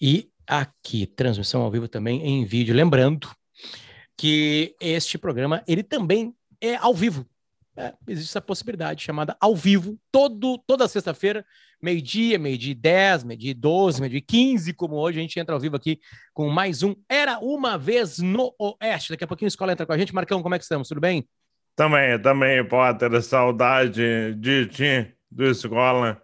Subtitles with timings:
[0.00, 2.74] E aqui, transmissão ao vivo também em vídeo.
[2.74, 3.30] Lembrando
[4.16, 7.26] que este programa, ele também é ao vivo.
[7.78, 11.44] É, existe essa possibilidade chamada ao vivo, todo, toda sexta-feira,
[11.82, 16.00] meio-dia, meio-dia 10, meio-dia 12, meio-dia 15, como hoje a gente entra ao vivo aqui
[16.32, 19.10] com mais um Era Uma Vez no Oeste.
[19.10, 20.14] Daqui a pouquinho a escola entra com a gente.
[20.14, 20.88] Marcão, como é que estamos?
[20.88, 21.28] Tudo bem?
[21.74, 26.22] Também, também, Potter, saudade de ti, do escola,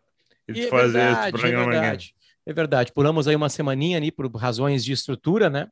[0.53, 2.15] de é fazer verdade, esse programa é verdade.
[2.45, 2.93] É verdade.
[2.93, 5.69] Pulamos aí uma semaninha ali por razões de estrutura, né?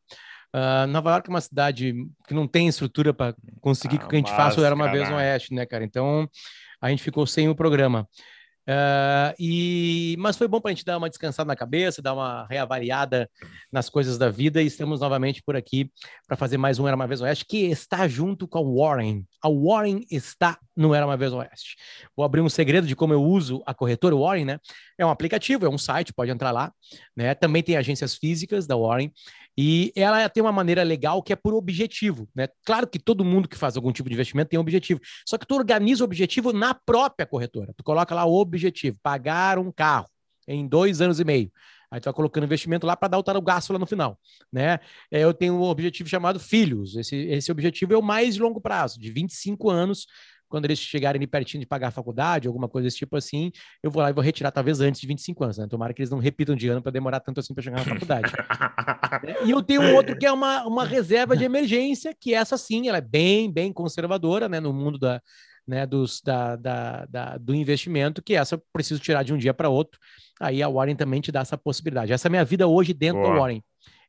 [0.55, 1.95] Uh, Nova York é uma cidade
[2.27, 4.91] que não tem estrutura para conseguir Ah, que o que a gente faça era uma
[4.91, 5.16] vez no.
[5.16, 5.85] Oeste, né, cara?
[5.85, 6.29] Então
[6.80, 8.09] a gente ficou sem o programa.
[8.69, 12.46] Uh, e mas foi bom para a gente dar uma descansada na cabeça, dar uma
[12.48, 13.28] reavaliada
[13.73, 15.91] nas coisas da vida e estamos novamente por aqui
[16.27, 19.24] para fazer mais um Era uma vez Oeste que está junto com a Warren.
[19.42, 21.77] A Warren está no Era uma vez Oeste.
[22.15, 24.59] Vou abrir um segredo de como eu uso a corretora Warren, né?
[24.98, 26.73] É um aplicativo, é um site, pode entrar lá,
[27.16, 27.34] né?
[27.34, 29.10] Também tem agências físicas da Warren
[29.56, 32.48] e ela tem uma maneira legal que é por objetivo, né?
[32.65, 35.46] Claro que todo mundo que faz algum tipo de investimento tem um objetivo, só que
[35.46, 37.74] tu organiza o objetivo na própria corretora.
[37.76, 40.09] Tu coloca lá o objetivo, pagar um carro
[40.46, 41.51] em dois anos e meio.
[41.90, 44.18] Aí tu vai colocando investimento lá para dar o gasto lá no final,
[44.52, 44.79] né?
[45.10, 46.95] É, Eu tenho um objetivo chamado filhos.
[46.95, 50.07] Esse, esse objetivo é o mais longo prazo, de 25 anos.
[50.51, 53.90] Quando eles chegarem ali pertinho de pagar a faculdade, alguma coisa desse tipo assim, eu
[53.90, 55.66] vou lá e vou retirar talvez antes de 25 anos, né?
[55.68, 58.30] Tomara que eles não repitam de ano para demorar tanto assim para chegar na faculdade.
[59.24, 59.37] né?
[59.46, 62.88] E eu tenho um outro que é uma, uma reserva de emergência, que essa sim,
[62.88, 64.59] ela é bem, bem conservadora, né?
[64.59, 65.22] No mundo da,
[65.66, 69.54] né, dos, da, da, da, do investimento, que essa eu preciso tirar de um dia
[69.54, 70.00] para outro.
[70.41, 72.12] Aí a Warren também te dá essa possibilidade.
[72.12, 73.34] Essa é a minha vida hoje dentro Boa.
[73.34, 73.62] da Warren.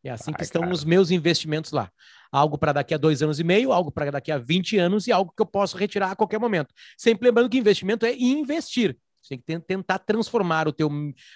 [0.04, 0.74] É assim que Ai, estão cara.
[0.74, 1.92] os meus investimentos lá.
[2.32, 5.12] Algo para daqui a dois anos e meio, algo para daqui a 20 anos e
[5.12, 6.74] algo que eu posso retirar a qualquer momento.
[6.98, 8.98] Sempre lembrando que investimento é investir.
[9.22, 10.90] Você tem que ten- tentar transformar o teu,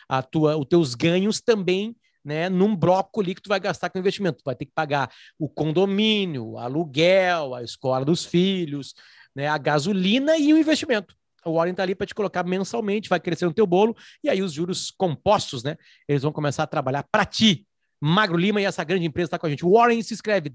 [0.10, 4.40] a tua, os teus ganhos também né, num brócoli que tu vai gastar com investimento.
[4.40, 8.96] Tu vai ter que pagar o condomínio, o aluguel, a escola dos filhos,
[9.36, 11.16] né, a gasolina e o investimento.
[11.46, 14.42] O Warren está ali para te colocar mensalmente, vai crescer no teu bolo, e aí
[14.42, 15.78] os juros compostos, né?
[16.08, 17.68] Eles vão começar a trabalhar para ti.
[18.08, 19.64] Magro Lima e essa grande empresa está com a gente.
[19.66, 20.50] Warren se escreve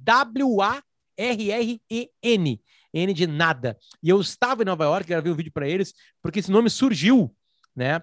[1.40, 2.60] W-A-R-R-E-N.
[2.92, 3.76] N de nada.
[4.02, 7.32] E eu estava em Nova York, gravei um vídeo para eles, porque esse nome surgiu,
[7.74, 8.02] né?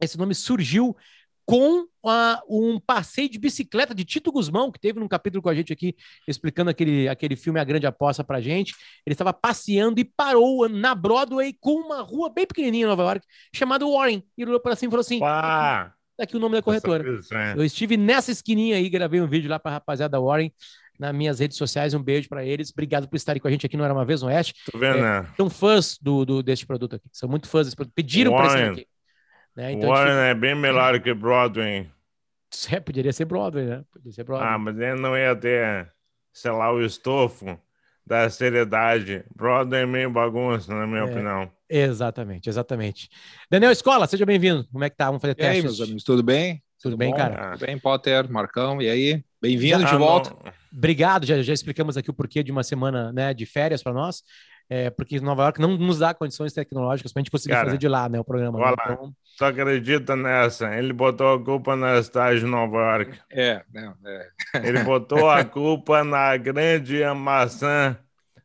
[0.00, 0.96] Esse nome surgiu
[1.44, 5.54] com a- um passeio de bicicleta de Tito Guzmão, que teve num capítulo com a
[5.54, 5.94] gente aqui,
[6.26, 8.74] explicando aquele, aquele filme A Grande Aposta pra gente.
[9.06, 13.24] Ele estava passeando e parou na Broadway com uma rua bem pequenininha em Nova York,
[13.54, 14.24] chamada Warren.
[14.36, 17.02] E olhou para cima e falou assim: Pá, tá aqui o nome da corretora.
[17.04, 17.52] coisa, é.
[17.56, 20.50] Eu estive nessa esquininha aí, gravei um vídeo lá para a rapaziada da Warren
[20.98, 21.92] nas minhas redes sociais.
[21.94, 22.70] Um beijo para eles.
[22.70, 24.54] Obrigado por estarem com a gente aqui no Era Uma Vez no Oeste.
[24.70, 25.26] Tô vendo, né?
[25.36, 27.08] São fãs do, do, desse produto aqui.
[27.12, 27.94] São muito fãs desse produto.
[27.94, 28.86] Pediram para esse aqui.
[29.54, 29.72] Né?
[29.72, 31.90] Então, Warren a é bem melhor que Broadway.
[32.52, 33.84] gente- é, poderia ser Broadway, né?
[33.92, 34.48] Poderia ser Broadway.
[34.50, 35.90] Ah, mas ele não ia ter,
[36.32, 37.58] sei lá, o estofo
[38.06, 39.24] da seriedade.
[39.34, 41.04] Broadway é meio bagunça, na minha É.
[41.04, 41.50] opinião.
[41.68, 43.08] Exatamente, exatamente.
[43.50, 44.66] Daniel Escola, seja bem-vindo.
[44.70, 45.06] Como é que tá?
[45.06, 45.64] Vamos fazer E aí, testes.
[45.64, 46.62] meus amigos, tudo bem?
[46.80, 47.16] Tudo bem, bom?
[47.16, 47.34] cara?
[47.34, 47.52] Ah.
[47.56, 49.24] Tudo bem, Potter, Marcão, e aí?
[49.40, 50.30] Bem-vindo de volta.
[50.30, 50.52] não.
[50.76, 54.22] Obrigado, já, já explicamos aqui o porquê de uma semana né, de férias para nós.
[54.68, 57.78] É, porque Nova York não nos dá condições tecnológicas para a gente conseguir Cara, fazer
[57.78, 58.58] de lá né, o programa.
[58.58, 58.64] né?
[58.64, 58.92] olha lá.
[58.94, 60.74] Então, Tu acredita nessa?
[60.76, 63.18] Ele botou a culpa na cidade de Nova York.
[63.30, 64.30] É, não, é.
[64.68, 67.96] Ele botou a culpa na grande maçã,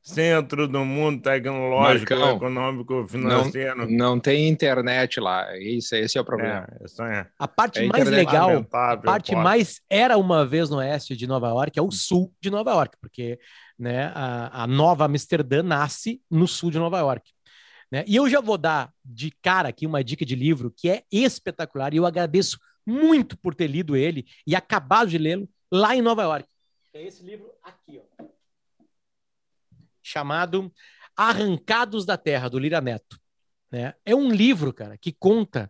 [0.02, 3.90] centro do mundo tecnológico, Marcão, econômico, financeiro.
[3.90, 5.58] Não tem internet lá.
[5.58, 6.68] Isso, esse é o problema.
[6.80, 9.38] É, isso é a parte É mais legal, a parte pô.
[9.38, 12.98] mais era uma vez no oeste de Nova York, é o sul de Nova York,
[13.00, 13.40] porque
[13.78, 17.32] né, a, a nova Amsterdã nasce no sul de Nova York.
[17.92, 18.04] Né?
[18.08, 21.94] E eu já vou dar de cara aqui uma dica de livro que é espetacular
[21.94, 26.24] e eu agradeço muito por ter lido ele e acabado de lê-lo lá em Nova
[26.24, 26.48] York.
[26.94, 28.11] É esse livro aqui, ó.
[30.12, 30.72] Chamado
[31.16, 33.20] Arrancados da Terra, do Lira Neto.
[33.72, 33.94] Né?
[34.06, 35.70] É um livro, cara, que conta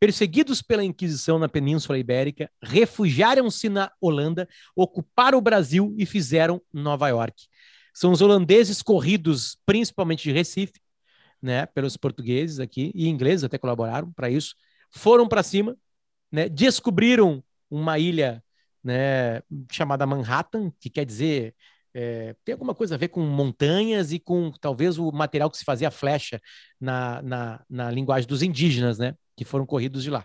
[0.00, 7.08] perseguidos pela Inquisição na Península Ibérica, refugiaram-se na Holanda, ocuparam o Brasil e fizeram Nova
[7.08, 7.46] York.
[7.94, 10.80] São os holandeses corridos, principalmente de Recife,
[11.40, 14.56] né, pelos portugueses aqui e ingleses até colaboraram para isso,
[14.90, 15.76] foram para cima,
[16.32, 18.42] né, descobriram uma ilha,
[18.82, 19.40] né,
[19.70, 21.54] chamada Manhattan, que quer dizer
[21.94, 25.64] é, tem alguma coisa a ver com montanhas e com talvez o material que se
[25.64, 26.40] fazia flecha
[26.80, 29.14] na, na, na linguagem dos indígenas, né?
[29.36, 30.24] Que foram corridos de lá.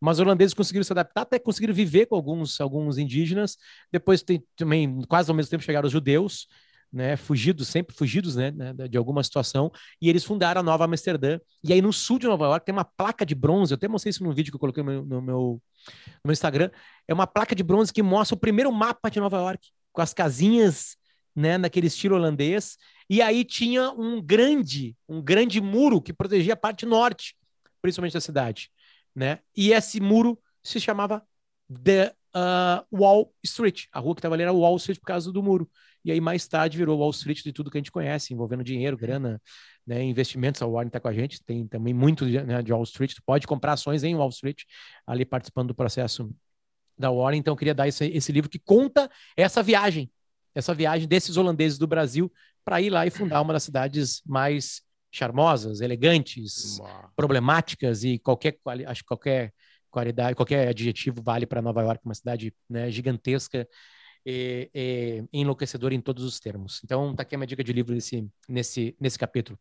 [0.00, 3.56] Mas os holandeses conseguiram se adaptar, até conseguiram viver com alguns, alguns indígenas.
[3.90, 6.46] Depois tem, também, quase ao mesmo tempo, chegaram os judeus,
[6.92, 9.70] né, fugidos, sempre fugidos, né, né, de alguma situação,
[10.00, 11.38] e eles fundaram a Nova Amsterdã.
[11.62, 14.10] E aí no sul de Nova York tem uma placa de bronze, eu até mostrei
[14.10, 16.70] isso no vídeo que eu coloquei no meu, no meu, no meu Instagram,
[17.06, 20.14] é uma placa de bronze que mostra o primeiro mapa de Nova York, com as
[20.14, 20.96] casinhas,
[21.34, 22.76] né, naquele estilo holandês,
[23.10, 27.34] e aí tinha um grande, um grande muro que protegia a parte norte,
[27.82, 28.70] principalmente da cidade,
[29.12, 29.40] né?
[29.56, 31.20] E esse muro se chamava
[31.68, 33.86] The uh, Wall Street.
[33.90, 35.68] A rua que estava ali era Wall Street por causa do muro.
[36.04, 38.96] E aí, mais tarde, virou Wall Street de tudo que a gente conhece, envolvendo dinheiro,
[38.96, 39.42] grana,
[39.84, 40.62] né, investimentos.
[40.62, 43.14] A Warren está com a gente, tem também muito né, de Wall Street.
[43.14, 44.62] Tu pode comprar ações em Wall Street,
[45.04, 46.32] ali participando do processo
[46.98, 47.38] da Warren.
[47.38, 50.10] Então, eu queria dar esse, esse livro que conta essa viagem,
[50.54, 52.32] essa viagem desses holandeses do Brasil
[52.64, 56.78] para ir lá e fundar uma das cidades mais charmosas, elegantes,
[57.16, 59.52] problemáticas e qualquer, acho que qualquer
[59.90, 63.66] qualidade, qualquer adjetivo vale para Nova York, uma cidade né, gigantesca
[64.24, 66.80] e, e, enlouquecedora em todos os termos.
[66.84, 69.58] Então, tá aqui a minha dica de livro nesse, nesse, nesse capítulo.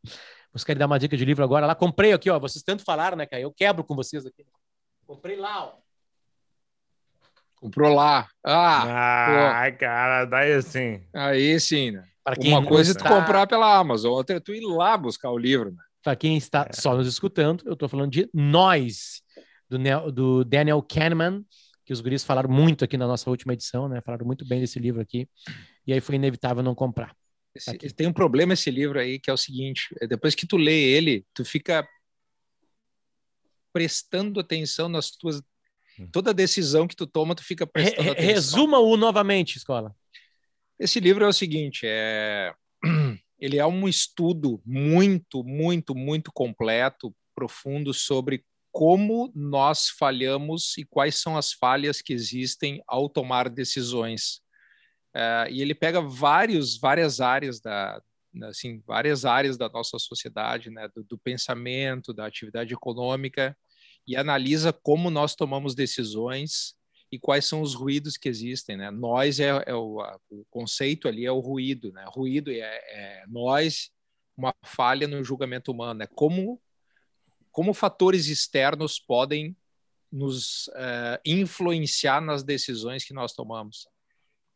[0.52, 1.66] Vocês querem dar uma dica de livro agora?
[1.66, 2.40] Lá comprei aqui, ó.
[2.40, 3.44] Vocês tanto falaram, né, Caio?
[3.44, 4.46] Eu quebro com vocês aqui.
[5.06, 5.87] Comprei lá, ó.
[7.58, 8.28] Comprou lá.
[8.46, 11.02] Ah, ah cara, daí assim.
[11.14, 12.04] Aí sim, né?
[12.40, 15.72] Uma coisa é tu comprar pela Amazon, outra é tu ir lá buscar o livro,
[15.72, 15.84] né?
[16.04, 16.74] Para quem está é.
[16.74, 19.22] só nos escutando, eu estou falando de Nós,
[19.70, 21.44] do, do Daniel Kahneman,
[21.86, 24.02] que os guris falaram muito aqui na nossa última edição, né?
[24.02, 25.28] Falaram muito bem desse livro aqui.
[25.86, 27.16] E aí foi inevitável não comprar.
[27.56, 30.58] Esse, tem um problema esse livro aí, que é o seguinte: é depois que tu
[30.58, 31.88] lê ele, tu fica
[33.72, 35.42] prestando atenção nas tuas.
[36.00, 36.10] Hum.
[36.12, 38.34] Toda decisão que tu toma, tu fica prestando Re atenção.
[38.34, 39.96] Resuma-o novamente, escola.
[40.80, 42.54] Esse livro é o seguinte: é...
[43.40, 51.16] ele é um estudo muito, muito, muito completo, profundo sobre como nós falhamos e quais
[51.16, 54.42] são as falhas que existem ao tomar decisões.
[55.16, 58.00] É, e ele pega vários, várias áreas da,
[58.44, 63.58] assim, várias áreas da nossa sociedade, né, do, do, pensamento, da atividade econômica,
[64.08, 66.76] e analisa como nós tomamos decisões
[67.12, 68.78] e quais são os ruídos que existem.
[68.78, 68.90] Né?
[68.90, 72.06] Nós é, é o, a, o, conceito ali é o ruído, né?
[72.08, 73.92] Ruído é, é nós,
[74.36, 76.62] uma falha no julgamento humano, é como
[77.58, 79.58] como fatores externos podem
[80.12, 83.88] nos uh, influenciar nas decisões que nós tomamos.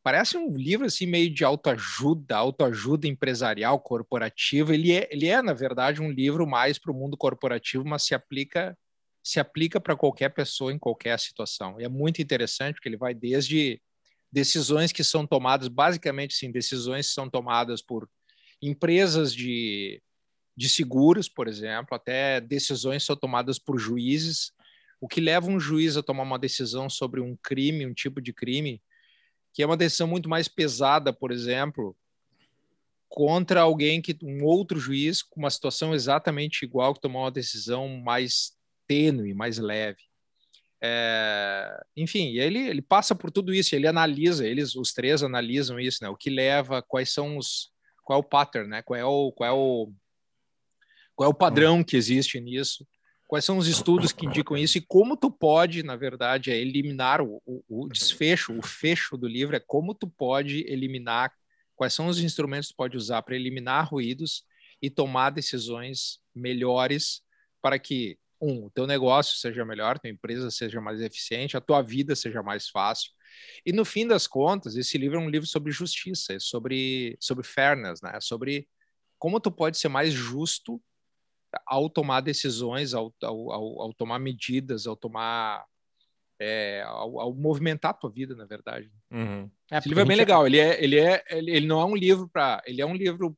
[0.03, 4.71] Parece um livro assim meio de autoajuda, autoajuda empresarial, corporativa.
[4.75, 8.13] Ele é, ele é na verdade um livro mais para o mundo corporativo, mas se
[8.13, 8.77] aplica
[9.23, 11.79] se aplica para qualquer pessoa em qualquer situação.
[11.79, 13.81] E é muito interessante porque ele vai desde
[14.31, 18.09] decisões que são tomadas, basicamente sim, decisões que são tomadas por
[18.61, 20.01] empresas de
[20.55, 24.51] de seguros, por exemplo, até decisões são tomadas por juízes.
[24.99, 28.33] O que leva um juiz a tomar uma decisão sobre um crime, um tipo de
[28.33, 28.81] crime,
[29.53, 31.95] que é uma decisão muito mais pesada, por exemplo,
[33.09, 37.87] contra alguém que um outro juiz com uma situação exatamente igual que tomou uma decisão
[37.87, 38.53] mais
[38.91, 40.01] tênue, mais leve.
[40.83, 45.99] É, enfim, ele, ele passa por tudo isso, ele analisa, eles os três analisam isso,
[46.03, 46.09] né?
[46.09, 47.71] O que leva, quais são os,
[48.03, 48.81] qual é o pattern, né?
[48.81, 49.93] Qual é o, qual é o
[51.15, 52.85] qual é o padrão que existe nisso?
[53.27, 57.21] Quais são os estudos que indicam isso e como tu pode, na verdade, é eliminar
[57.21, 61.31] o, o, o desfecho, o fecho do livro é como tu pode eliminar,
[61.75, 64.43] quais são os instrumentos que tu pode usar para eliminar ruídos
[64.81, 67.21] e tomar decisões melhores
[67.61, 71.81] para que um, o teu negócio seja melhor, tua empresa seja mais eficiente, a tua
[71.81, 73.11] vida seja mais fácil.
[73.65, 77.45] E no fim das contas, esse livro é um livro sobre justiça, é sobre sobre
[77.45, 78.19] fairness, né?
[78.19, 78.67] Sobre
[79.19, 80.81] como tu pode ser mais justo
[81.65, 85.65] ao tomar decisões, ao, ao, ao, ao tomar medidas, ao tomar.
[86.43, 88.91] É, ao, ao, movimentar a tua vida, na verdade.
[89.11, 89.47] Uhum.
[89.69, 90.47] É, Esse livro é bem legal.
[90.47, 92.63] Ele, é, ele, é, ele, ele não é um livro para.
[92.65, 93.37] Ele é um livro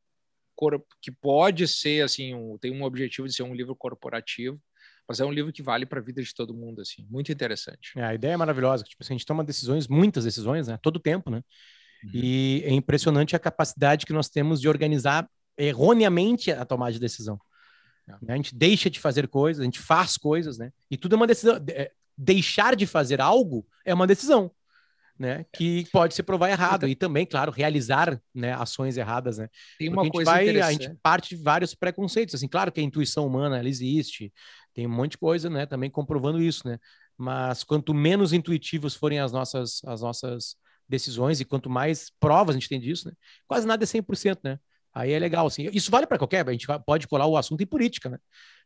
[1.01, 4.61] que pode ser assim, um, tem um objetivo de ser um livro corporativo,
[5.07, 7.91] mas é um livro que vale para a vida de todo mundo, assim, muito interessante.
[7.97, 10.99] É, a ideia é maravilhosa, tipo, assim, a gente toma decisões, muitas decisões, né, todo
[10.99, 11.41] tempo, né?
[12.03, 12.11] Uhum.
[12.13, 17.39] E é impressionante a capacidade que nós temos de organizar erroneamente a tomada de decisão.
[18.07, 18.33] Né?
[18.33, 20.71] A gente deixa de fazer coisas, a gente faz coisas, né?
[20.89, 21.63] E tudo é uma decisão.
[21.69, 24.51] É, deixar de fazer algo é uma decisão,
[25.17, 25.45] né?
[25.53, 26.87] Que pode se provar errado.
[26.87, 29.47] E também, claro, realizar né, ações erradas, né?
[29.79, 32.35] Tem uma coisa a gente, vai, a gente parte de vários preconceitos.
[32.35, 34.33] Assim, claro que a intuição humana ela existe,
[34.73, 35.65] tem um monte de coisa, né?
[35.65, 36.79] Também comprovando isso, né?
[37.17, 40.55] Mas quanto menos intuitivos forem as nossas, as nossas
[40.87, 43.13] decisões e quanto mais provas a gente tem disso, né?
[43.47, 44.59] Quase nada é 100%, né?
[44.93, 45.69] Aí é legal, assim.
[45.73, 48.17] Isso vale para qualquer, a gente pode colar o assunto em política, né?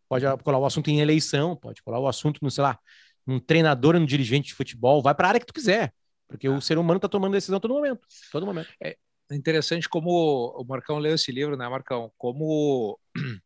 [0.10, 2.80] Pode colar o assunto em eleição, pode colar o assunto no, sei lá,
[3.26, 5.94] um treinador, um dirigente de futebol, vai para a área que tu quiser,
[6.28, 8.00] porque o ser humano está tomando decisão a todo momento,
[8.32, 8.70] todo momento.
[8.82, 8.98] É,
[9.30, 12.12] é interessante como o Marcão leu esse livro, né, Marcão?
[12.18, 12.98] Como,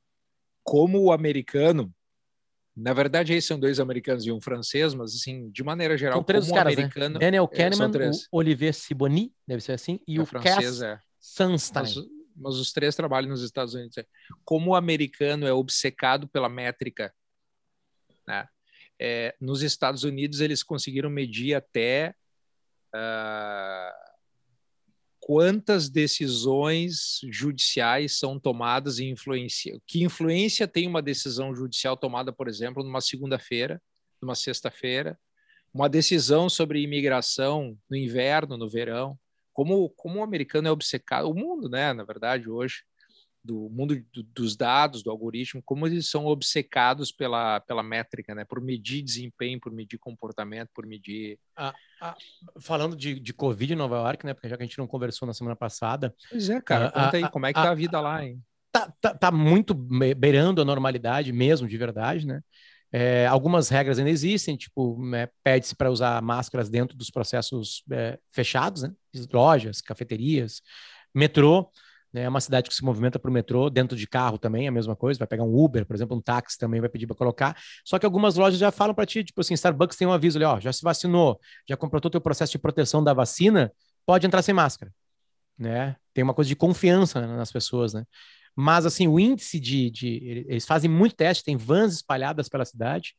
[0.63, 1.91] como o americano,
[2.75, 6.23] na verdade, esses são dois americanos e um francês, mas assim, de maneira geral, são
[6.23, 7.13] três como caras, americano.
[7.15, 7.19] Né?
[7.19, 10.99] Daniel Kahneman, o Olivier Sibony, deve ser assim, e é o francês, Cass é.
[11.19, 11.83] Sunstein.
[11.83, 11.95] Mas,
[12.35, 13.97] mas, os três trabalham nos Estados Unidos.
[14.45, 17.13] Como o americano é obcecado pela métrica,
[18.25, 18.47] né?
[18.97, 22.13] É, nos Estados Unidos eles conseguiram medir até
[22.95, 24.11] uh,
[25.21, 32.47] quantas decisões judiciais são tomadas e influencia, que influência tem uma decisão judicial tomada, por
[32.47, 33.79] exemplo, numa segunda-feira,
[34.19, 35.17] numa sexta-feira,
[35.71, 39.17] uma decisão sobre imigração no inverno, no verão,
[39.53, 42.83] como como o americano é obcecado, o mundo, né, na verdade, hoje
[43.43, 48.45] do mundo do, dos dados, do algoritmo, como eles são obcecados pela, pela métrica, né?
[48.45, 51.39] Por medir desempenho, por medir comportamento, por medir.
[51.55, 52.15] Ah, ah,
[52.60, 54.33] falando de, de Covid em Nova York, né?
[54.33, 56.13] Porque já que a gente não conversou na semana passada.
[56.29, 58.41] Pois é, cara, ah, conta aí, como é que tá a vida lá, hein?
[58.71, 62.41] Tá, tá, tá muito beirando a normalidade mesmo, de verdade, né?
[62.93, 68.19] É, algumas regras ainda existem, tipo, né, pede-se para usar máscaras dentro dos processos é,
[68.33, 68.91] fechados, né?
[69.31, 70.62] Lojas, cafeterias,
[71.13, 71.71] metrô.
[72.13, 72.24] Né?
[72.24, 74.96] É uma cidade que se movimenta para o metrô, dentro de carro também a mesma
[74.96, 75.18] coisa.
[75.18, 77.58] Vai pegar um Uber, por exemplo, um táxi também vai pedir para colocar.
[77.86, 80.46] Só que algumas lojas já falam para ti, tipo assim, Starbucks tem um aviso ali,
[80.46, 83.72] ó, já se vacinou, já completou o teu processo de proteção da vacina,
[84.06, 84.91] pode entrar sem máscara,
[85.58, 85.96] né?
[86.13, 88.06] Tem uma coisa de confiança nas pessoas, né?
[88.56, 93.13] Mas assim, o índice de, de eles fazem muito teste, tem vans espalhadas pela cidade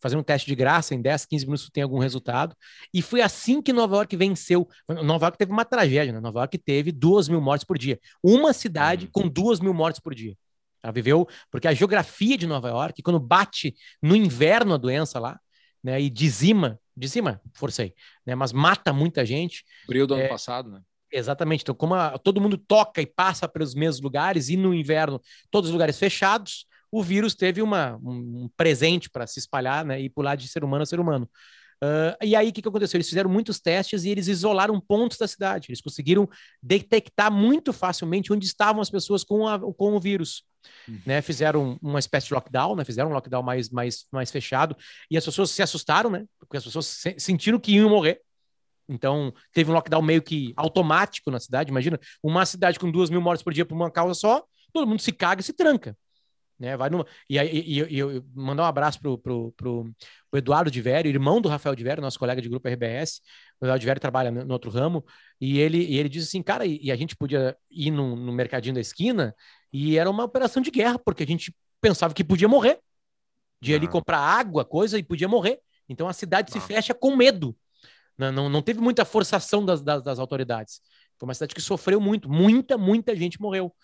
[0.00, 2.54] fazer um teste de graça, em 10, 15 minutos tem algum resultado.
[2.92, 4.68] E foi assim que Nova York venceu.
[4.88, 6.20] Nova York teve uma tragédia, né?
[6.20, 7.98] Nova York teve duas mil mortes por dia.
[8.22, 9.10] Uma cidade uhum.
[9.12, 10.36] com duas mil mortes por dia.
[10.82, 15.38] Ela viveu, porque a geografia de Nova York, quando bate no inverno a doença lá,
[15.82, 19.64] né, e dizima, dizima, forcei, né, mas mata muita gente.
[19.86, 20.80] Frio do é, ano passado, né?
[21.10, 21.62] Exatamente.
[21.62, 25.68] Então, como a, todo mundo toca e passa pelos mesmos lugares, e no inverno, todos
[25.68, 30.36] os lugares fechados, o vírus teve uma, um presente para se espalhar né, e pular
[30.36, 31.28] de ser humano a ser humano.
[31.82, 32.96] Uh, e aí, o que, que aconteceu?
[32.96, 35.68] Eles fizeram muitos testes e eles isolaram pontos da cidade.
[35.68, 36.28] Eles conseguiram
[36.62, 40.42] detectar muito facilmente onde estavam as pessoas com, a, com o vírus.
[40.88, 41.00] Uhum.
[41.06, 41.22] Né?
[41.22, 42.84] Fizeram uma espécie de lockdown, né?
[42.84, 44.76] fizeram um lockdown mais, mais, mais fechado.
[45.10, 46.24] E as pessoas se assustaram, né?
[46.40, 48.20] Porque as pessoas se, sentiram que iam morrer.
[48.88, 51.70] Então, teve um lockdown meio que automático na cidade.
[51.70, 54.42] Imagina, uma cidade com duas mil mortes por dia por uma causa só,
[54.72, 55.96] todo mundo se caga e se tranca
[56.58, 56.76] né?
[56.76, 57.06] Vai numa...
[57.28, 59.90] E aí e, e, eu mandar um abraço pro, pro, pro,
[60.30, 63.20] pro Eduardo de Vério, irmão do Rafael de Vério, nosso colega de grupo RBS.
[63.60, 65.04] O Eduardo de Vério trabalha no, no outro ramo,
[65.40, 68.32] e ele, e ele disse assim, cara, e, e a gente podia ir no, no,
[68.32, 69.34] mercadinho da esquina,
[69.72, 72.80] e era uma operação de guerra, porque a gente pensava que podia morrer.
[73.60, 75.60] De ali comprar água, coisa, e podia morrer.
[75.88, 77.56] Então a cidade se fecha com medo.
[78.16, 80.80] Não, não, não teve muita forçação das, das, das autoridades.
[81.18, 83.74] Foi uma cidade que sofreu muito, muita, muita gente morreu.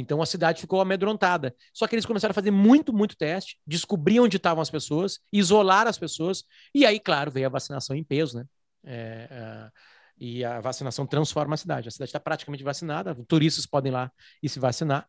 [0.00, 1.52] Então a cidade ficou amedrontada.
[1.74, 5.88] Só que eles começaram a fazer muito, muito teste, descobrir onde estavam as pessoas, isolar
[5.88, 8.44] as pessoas, e aí, claro, veio a vacinação em peso, né?
[8.84, 9.70] É, é,
[10.16, 11.88] e a vacinação transforma a cidade.
[11.88, 15.08] A cidade está praticamente vacinada, turistas podem ir lá e se vacinar.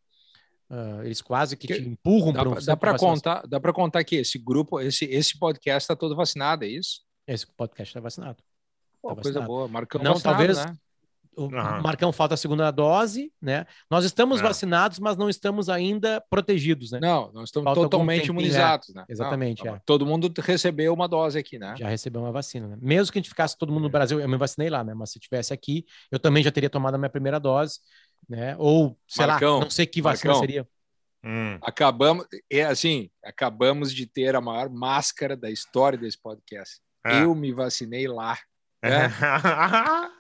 [0.72, 4.04] Uh, eles quase que, que te empurram para um Dá para contar, dá para contar
[4.04, 7.02] que esse grupo, esse, esse podcast está todo vacinado, é isso?
[7.28, 8.38] Esse podcast está vacinado.
[9.02, 10.76] Pô, tá coisa boa, Marcão não, vacinado, talvez, né?
[11.40, 11.82] O uhum.
[11.82, 13.66] Marcão falta a segunda dose, né?
[13.90, 14.44] Nós estamos é.
[14.44, 17.00] vacinados, mas não estamos ainda protegidos, né?
[17.02, 19.06] Não, não estamos falta totalmente imunizados, né?
[19.08, 19.64] Exatamente.
[19.64, 19.82] Não, é.
[19.86, 21.76] Todo mundo recebeu uma dose aqui, né?
[21.78, 22.78] Já recebeu uma vacina, né?
[22.82, 24.94] Mesmo que a gente ficasse todo mundo no Brasil, eu me vacinei lá, né?
[24.94, 27.80] Mas se tivesse aqui, eu também já teria tomado a minha primeira dose,
[28.28, 28.56] né?
[28.58, 30.68] Ou, sei Marcão, lá, não sei que vacina Marcão, seria.
[31.24, 31.58] Hum.
[31.62, 36.82] Acabamos, é assim, acabamos de ter a maior máscara da história desse podcast.
[37.06, 37.24] É.
[37.24, 38.38] Eu me vacinei lá.
[38.82, 39.10] É.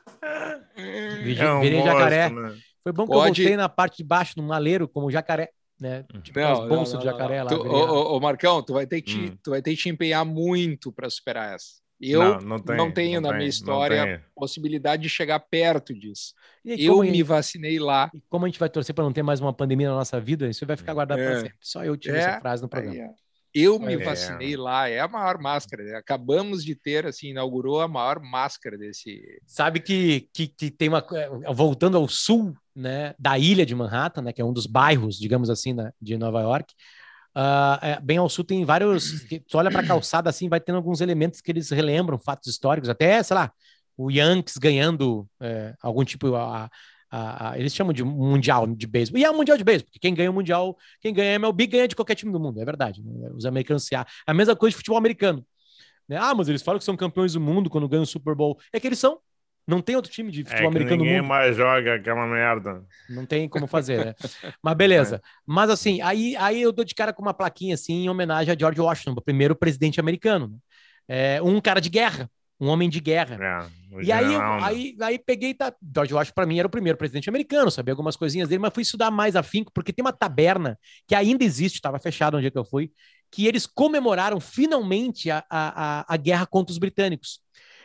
[1.24, 2.30] Virei, é um virei monstro, jacaré.
[2.30, 2.58] Né?
[2.84, 3.42] Foi bom que Pode...
[3.42, 5.50] eu voltei na parte de baixo, no maleiro, como jacaré.
[5.80, 6.06] Né?
[6.14, 6.22] Uhum.
[6.22, 7.50] Tipo, não, bolsas de jacaré lá.
[7.50, 9.38] Tu, ô, ô, Marcão, tu vai ter que, hum.
[9.42, 11.80] tu vai ter que te empenhar muito para superar essa.
[12.02, 15.94] Eu não, não, tem, não tenho não na tem, minha história possibilidade de chegar perto
[15.94, 16.34] disso.
[16.66, 18.10] Aí, eu me vacinei lá.
[18.14, 20.50] E como a gente vai torcer para não ter mais uma pandemia na nossa vida,
[20.50, 21.26] isso vai ficar guardado é.
[21.26, 21.58] para sempre.
[21.60, 22.22] Só eu tive é.
[22.22, 22.96] essa frase no programa.
[22.96, 23.10] É.
[23.60, 24.04] Eu me é.
[24.04, 25.84] vacinei lá, é a maior máscara.
[25.84, 25.96] Né?
[25.96, 29.22] Acabamos de ter, assim, inaugurou a maior máscara desse.
[29.46, 31.06] Sabe que, que, que tem uma.
[31.14, 35.18] É, voltando ao sul, né, da ilha de Manhattan, né, que é um dos bairros,
[35.18, 36.74] digamos assim, né, de Nova York.
[37.36, 39.26] Uh, é, bem ao sul tem vários.
[39.48, 42.90] Tu olha para a calçada assim, vai tendo alguns elementos que eles relembram fatos históricos,
[42.90, 43.52] até, sei lá,
[43.98, 46.36] o Yankees ganhando é, algum tipo.
[46.36, 46.70] A,
[47.12, 49.20] a, a, eles chamam de mundial de beisebol.
[49.20, 51.88] E é um mundial de beisebol, porque quem ganha o mundial, quem ganha MLB ganha
[51.88, 53.02] de qualquer time do mundo, é verdade.
[53.04, 53.30] Né?
[53.36, 55.46] Os americanos se a mesma coisa de futebol americano.
[56.08, 56.18] Né?
[56.18, 58.60] Ah, mas eles falam que são campeões do mundo quando ganham o Super Bowl.
[58.74, 59.20] É que eles são.
[59.68, 61.28] Não tem outro time de É futebol que americano no ninguém mundo.
[61.28, 62.84] mais joga aquela merda.
[63.08, 64.16] Não tem como fazer, né?
[64.64, 65.22] Mas beleza.
[65.46, 68.58] Mas assim, aí, aí eu dou de cara com uma plaquinha assim em homenagem a
[68.58, 70.48] George Washington, o primeiro presidente americano.
[70.48, 70.58] né?
[71.08, 73.38] É, um cara de guerra, um homem de guerra.
[73.42, 77.30] É, E aí, aí, aí peguei, tá, George Washington para mim era o primeiro presidente
[77.30, 81.16] americano, sabia algumas coisinhas dele, mas fui estudar mais afinco, porque tem uma taberna que
[81.16, 82.92] ainda existe, estava fechada no dia que eu fui,
[83.32, 87.40] que eles comemoraram finalmente a, a, a, guerra contra os britânicos.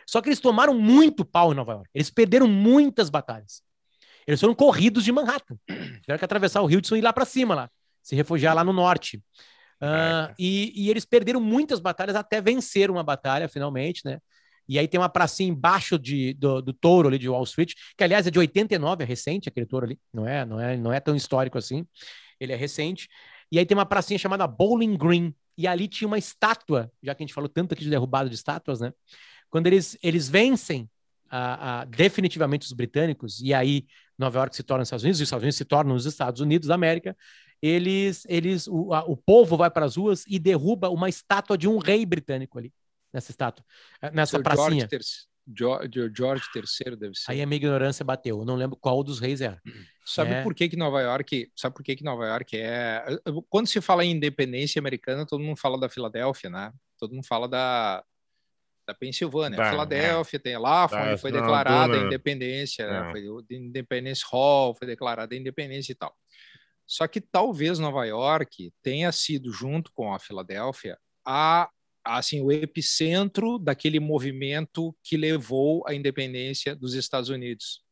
[0.07, 3.63] Só que eles tomaram muito pau em Nova York, eles perderam muitas batalhas.
[4.27, 7.55] Eles foram corridos de Manhattan, tiveram que atravessar o Hudson e ir lá para cima,
[7.55, 7.71] lá,
[8.03, 9.23] se refugiar lá no norte.
[9.81, 10.35] Caraca.
[10.39, 14.19] e, e eles perderam muitas batalhas até vencer uma batalha, finalmente, né?
[14.69, 18.05] E aí tem uma pracinha embaixo de, do, do touro ali de Wall Street, que
[18.05, 21.01] aliás é de 89, é recente aquele touro ali, não é, não é, não é
[21.01, 21.87] tão histórico assim.
[22.41, 23.09] Ele é recente.
[23.51, 27.23] E aí tem uma pracinha chamada Bowling Green, e ali tinha uma estátua, já que
[27.23, 28.93] a gente falou tanto aqui de derrubada de estátuas, né?
[29.51, 30.91] Quando eles, eles vencem
[31.31, 33.87] a, definitivamente os britânicos, e aí
[34.19, 36.41] Nova York se torna os Estados Unidos, e os Estados Unidos se tornam os Estados
[36.41, 37.17] Unidos da América,
[37.63, 41.69] eles, eles o, a- o povo vai para as ruas e derruba uma estátua de
[41.69, 42.73] um rei britânico ali,
[43.15, 43.65] nessa estátua,
[44.03, 44.89] eh, nessa Seu pracinha.
[44.91, 47.31] George, III, George, George III deve ser.
[47.31, 48.41] Aí a minha ignorância bateu.
[48.41, 49.63] Eu não lembro qual dos reis era.
[50.05, 50.43] Sabe É.
[50.43, 53.05] por que, que Nova York, sabe por que, que Nova York é,
[53.49, 56.73] quando se fala em independência americana, todo mundo fala da Filadélfia, né?
[56.99, 58.05] Todo mundo fala da
[58.87, 59.57] da Pensilvânia.
[59.71, 63.09] Filadélfia tem lá, foi foi declarada a independência, né?
[63.09, 63.11] É.
[63.13, 66.15] foi o Independence Hall, foi declarada a independência e tal.
[66.87, 71.71] Só que talvez Nova York tenha sido junto com a Filadélfia a
[72.05, 77.83] assim o epicentro daquele movimento que levou à independência dos Estados Unidos.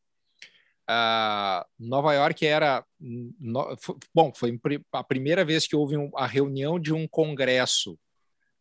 [0.87, 3.75] Ah, Nova York era no-
[4.13, 4.59] bom, foi
[4.91, 7.97] a primeira vez que houve um- a reunião de um congresso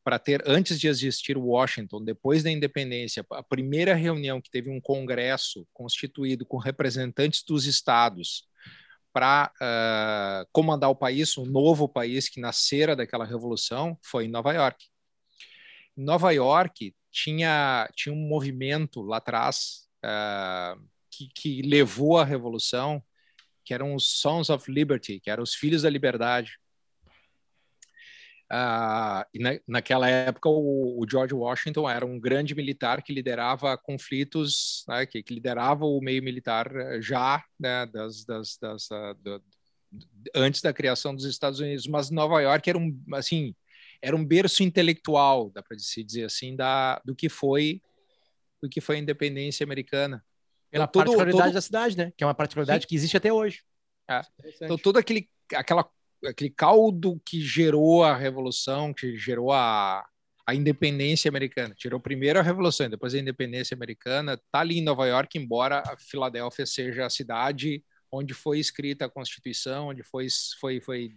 [0.05, 4.81] para ter antes de existir Washington, depois da independência, a primeira reunião que teve um
[4.81, 8.45] congresso constituído com representantes dos estados
[9.13, 14.53] para ah, comandar o país, um novo país que nascera daquela revolução, foi em Nova
[14.53, 14.92] York.
[15.97, 20.77] Nova York tinha tinha um movimento lá atrás ah,
[21.11, 23.03] que, que levou à revolução,
[23.65, 26.59] que eram os Sons of Liberty, que eram os Filhos da Liberdade.
[29.33, 34.85] E na, naquela época, o, o George Washington era um grande militar que liderava conflitos,
[34.89, 39.43] né, que, que liderava o meio militar eh, já né, das, das, das, ah, do-
[40.35, 41.87] antes da criação dos Estados Unidos.
[41.87, 43.55] Mas Nova York era um assim
[44.03, 47.81] era um berço intelectual, dá para se dizer assim, da, do que foi
[48.61, 50.25] do que foi a independência americana.
[50.71, 52.13] Pela Então, particularidade todo- da cidade, né?
[52.17, 53.63] Que é uma particularidade que existe até hoje.
[54.09, 54.21] É.
[54.39, 54.65] Interessante.
[54.65, 55.89] Então, todo aquele, aquela,
[56.25, 60.07] aquele caldo que gerou a revolução, que gerou a,
[60.47, 65.07] a independência americana, tirou primeiro a revolução, depois a independência americana, está ali em Nova
[65.09, 70.27] York, embora a Filadélfia seja a cidade onde foi escrita a Constituição, onde foi,
[70.61, 71.17] foi, foi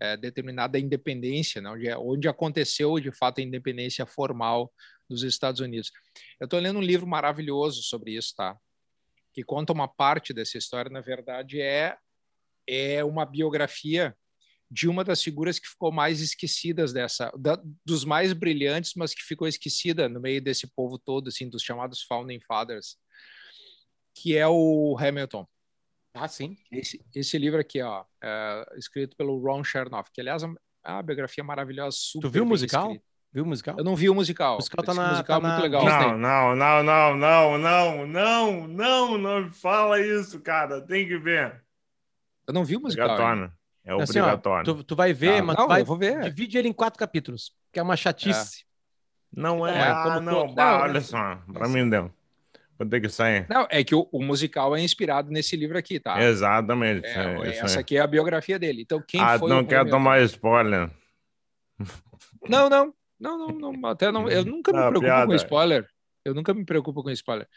[0.00, 1.70] é, determinada a independência, né?
[1.70, 4.72] onde, é- onde aconteceu de fato a independência formal
[5.08, 5.90] dos Estados Unidos.
[6.40, 8.56] Eu estou lendo um livro maravilhoso sobre isso, tá?
[9.32, 11.96] Que conta uma parte dessa história, na verdade, é
[12.68, 14.16] é uma biografia
[14.68, 19.22] de uma das figuras que ficou mais esquecidas dessa, da, dos mais brilhantes, mas que
[19.22, 22.96] ficou esquecida no meio desse povo todo, assim, dos chamados founding fathers,
[24.12, 25.46] que é o Hamilton.
[26.18, 26.56] Ah, sim.
[26.70, 31.44] Esse, esse livro aqui, ó, é, escrito pelo Ron Chernoff, que aliás é uma biografia
[31.44, 32.86] maravilhosa, super Tu viu o musical?
[32.86, 33.04] escrita.
[33.32, 33.74] Viu o musical?
[33.76, 34.54] Eu não vi o musical.
[34.54, 35.84] O musical tá na- musical tá é na muito legal.
[35.84, 36.16] Disney.
[36.18, 40.80] Não, não, não, não, não, não, não, não, não fala isso, cara.
[40.80, 41.62] Tem que ver.
[42.46, 43.10] Eu não vi o musical.
[43.10, 43.52] Obrigatório.
[43.84, 44.64] É Assim, ó, obrigatório.
[44.76, 46.20] tu, tu vai ver, Ah, mas não, tu vai, eu vou ver.
[46.30, 48.64] divide ele em quatro capítulos, que é uma chatice.
[49.32, 52.10] Não é, É, ah, como não, bah, Não, olha só, pra mim deu.
[52.78, 53.46] Vou ter que sair.
[53.48, 56.22] Não, é que o, o musical é inspirado nesse livro aqui, tá?
[56.22, 57.06] Exatamente.
[57.06, 57.10] É,
[57.46, 57.80] é, isso essa aí.
[57.80, 58.82] aqui é a biografia dele.
[58.82, 59.96] Então, quem ah, foi não o quero Hamilton?
[59.98, 60.90] tomar spoiler.
[62.48, 64.28] Não, não, não, não, não, até não.
[64.28, 65.26] Eu nunca me Ah, preocupo piada.
[65.26, 65.86] com spoiler.
[66.24, 67.48] Eu nunca me preocupo com spoiler.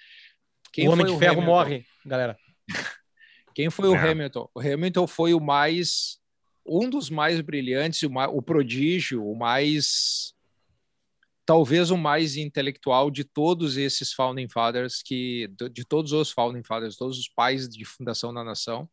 [0.72, 1.52] Quem o Homem foi de Ferro Hamilton?
[1.52, 2.38] morre, galera.
[3.56, 4.12] Quem foi o É.
[4.12, 4.50] Hamilton?
[4.54, 6.20] O Hamilton foi o mais,
[6.66, 10.34] um dos mais brilhantes, o, ma- o prodígio, o mais,
[11.50, 16.96] talvez o mais intelectual de todos esses founding fathers que, de todos os founding fathers,
[16.96, 18.88] todos os pais de fundação da nação.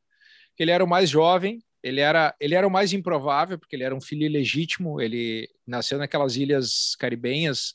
[0.58, 3.94] Ele era o mais jovem, ele era, ele era o mais improvável porque ele era
[3.94, 5.02] um filho ilegítimo.
[5.02, 7.74] Ele nasceu naquelas ilhas caribenhas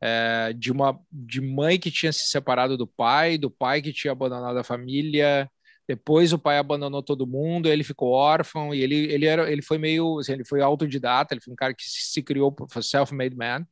[0.00, 4.10] é, de uma de mãe que tinha se separado do pai, do pai que tinha
[4.10, 5.48] abandonado a família.
[5.86, 9.78] Depois o pai abandonou todo mundo, ele ficou órfão e ele, ele era ele foi
[9.78, 12.52] meio assim, ele foi autodidata, ele foi um cara que se, criou
[12.82, 13.64] self-made man.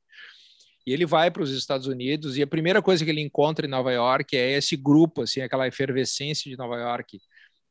[0.87, 3.71] E ele vai para os Estados Unidos e a primeira coisa que ele encontra em
[3.71, 7.21] Nova York é esse grupo, assim, aquela efervescência de Nova York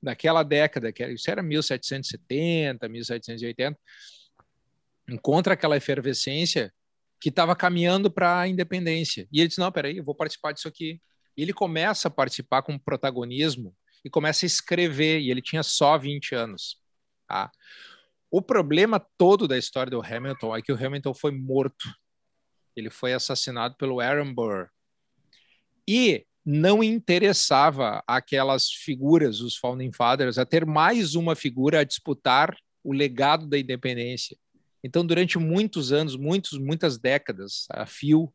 [0.01, 3.79] daquela década, que era, isso era 1770, 1780.
[5.09, 6.73] Encontra aquela efervescência
[7.19, 9.27] que estava caminhando para a independência.
[9.31, 10.99] E ele diz: Não, peraí, eu vou participar disso aqui.
[11.37, 15.19] E ele começa a participar com protagonismo e começa a escrever.
[15.19, 16.77] E ele tinha só 20 anos.
[17.27, 17.51] Tá?
[18.29, 21.87] O problema todo da história do Hamilton é que o Hamilton foi morto.
[22.75, 24.69] Ele foi assassinado pelo Aaron Burr.
[25.87, 32.55] E não interessava aquelas figuras, os Founding Fathers, a ter mais uma figura a disputar
[32.83, 34.37] o legado da independência.
[34.83, 38.33] Então, durante muitos anos, muitos, muitas décadas, a fio,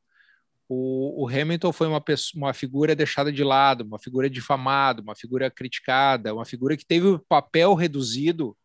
[0.68, 5.14] o, o Hamilton foi uma, pessoa, uma figura deixada de lado, uma figura difamada, uma
[5.14, 8.56] figura criticada, uma figura que teve o papel reduzido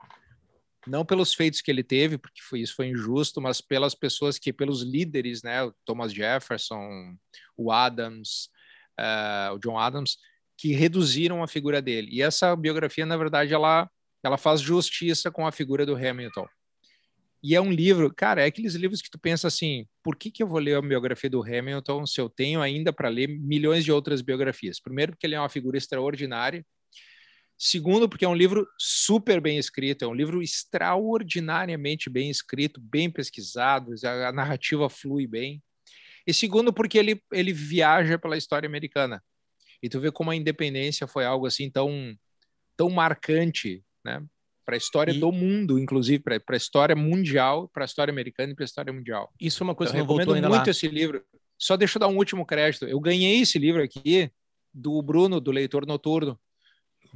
[0.88, 4.52] não pelos feitos que ele teve, porque foi, isso foi injusto, mas pelas pessoas que,
[4.52, 7.16] pelos líderes, né, o Thomas Jefferson,
[7.56, 8.50] o Adams,
[9.00, 10.18] uh, o John Adams,
[10.58, 12.10] que reduziram a figura dele.
[12.12, 13.90] E essa biografia, na verdade, ela,
[14.24, 16.48] ela faz justiça com a figura do Hamilton.
[17.44, 20.44] E é um livro, cara, é aqueles livros que tu pensa assim, por que, que
[20.44, 23.92] eu vou ler a biografia do Hamilton se eu tenho ainda para ler milhões de
[23.92, 24.80] outras biografias?
[24.80, 26.64] Primeiro, porque ele é uma figura extraordinária.
[27.64, 33.08] Segundo, porque é um livro super bem escrito, é um livro extraordinariamente bem escrito, bem
[33.08, 35.62] pesquisado, a narrativa flui bem.
[36.26, 39.24] E segundo, porque ele, ele viaja pela história americana.
[39.80, 42.18] E tu vê como a independência foi algo assim tão,
[42.76, 44.26] tão marcante, né?
[44.66, 45.20] para a história e...
[45.20, 48.92] do mundo, inclusive para a história mundial, para a história americana e para a história
[48.92, 49.32] mundial.
[49.40, 50.72] Isso é uma coisa então, que eu recomendo muito lá.
[50.72, 51.24] esse livro.
[51.60, 52.88] Só deixa eu dar um último crédito.
[52.88, 54.32] Eu ganhei esse livro aqui
[54.74, 56.40] do Bruno, do Leitor Noturno.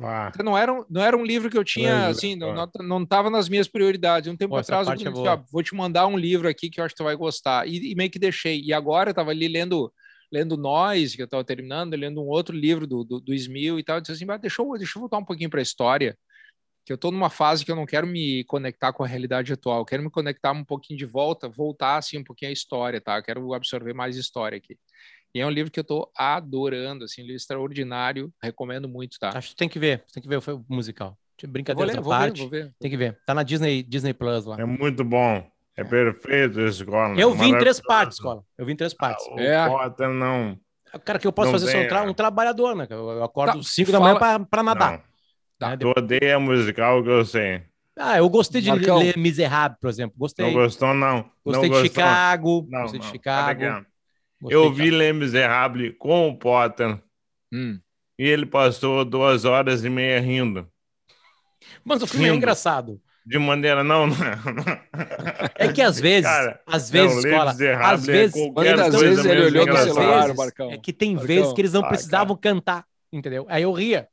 [0.01, 0.29] Ah.
[0.34, 3.29] Então, não, era um, não era um livro que eu tinha, assim, não, não estava
[3.29, 4.31] nas minhas prioridades.
[4.31, 6.79] Um tempo Pô, atrás, eu é disse, ah, vou te mandar um livro aqui que
[6.79, 7.67] eu acho que tu vai gostar.
[7.67, 8.62] E, e meio que deixei.
[8.62, 9.91] E agora eu estava ali lendo
[10.31, 13.84] lendo Nós, que eu estava terminando, lendo um outro livro do, do, do Smil e
[13.84, 13.97] tal.
[13.97, 16.17] Eu disse assim, ah, deixa, eu, deixa eu voltar um pouquinho para a história
[16.86, 19.79] que eu estou numa fase que eu não quero me conectar com a realidade atual,
[19.79, 23.17] eu quero me conectar um pouquinho de volta, voltar assim um pouquinho à história, tá?
[23.17, 24.77] Eu quero absorver mais história aqui.
[25.36, 29.32] E é um livro que eu estou adorando, assim, um livro extraordinário, recomendo muito, tá?
[29.36, 31.17] Acho que tem que ver, tem que ver o musical.
[31.45, 32.74] Brincadeira ler, parte, ver, ver.
[32.80, 33.19] tem que ver.
[33.26, 34.56] Tá na Disney, Disney Plus lá.
[34.58, 35.45] É muito bom.
[35.76, 35.84] É, é.
[35.84, 37.19] perfeito esse escola.
[37.19, 38.43] Eu vi em três partes, escola.
[38.58, 39.28] Eu vi em três ah, partes.
[39.38, 39.67] Ah, é.
[39.67, 40.58] Potter não.
[41.04, 42.88] Cara, que eu posso fazer, sou um, tra um trabalhador, né?
[42.89, 44.91] Eu acordo 5 tá, da manhã para nadar.
[44.93, 45.04] Não.
[45.60, 45.69] Tá.
[45.71, 45.78] Né?
[45.78, 47.62] Tu odeia musical que eu sei.
[48.00, 49.00] Ah, eu gostei de Marcão.
[49.00, 50.15] ler Miserável, por exemplo.
[50.17, 50.45] Gostei.
[50.45, 51.30] Não gostou, não.
[51.43, 51.84] Gostei não de gostou.
[51.84, 52.67] Chicago.
[52.69, 53.06] Não, gostei não.
[53.06, 53.86] de Chicago.
[54.49, 57.01] Eu vi ler Miserável com o Potter.
[57.53, 57.79] Hum.
[58.17, 60.67] E ele passou duas horas e meia rindo.
[61.84, 62.36] Mas o filme é rindo.
[62.36, 63.01] é engraçado.
[63.25, 64.15] De maneira não, não.
[65.58, 67.58] É que às vezes, Cara, às vezes, não, escola, às
[68.05, 68.36] vezes,
[68.79, 70.71] às vezes ele olhou no celular, Marcão.
[70.71, 71.27] É que tem Marcão.
[71.27, 72.55] vezes que eles não ah, precisavam cara.
[72.55, 73.47] cantar, entendeu?
[73.49, 74.08] Aí eu ria.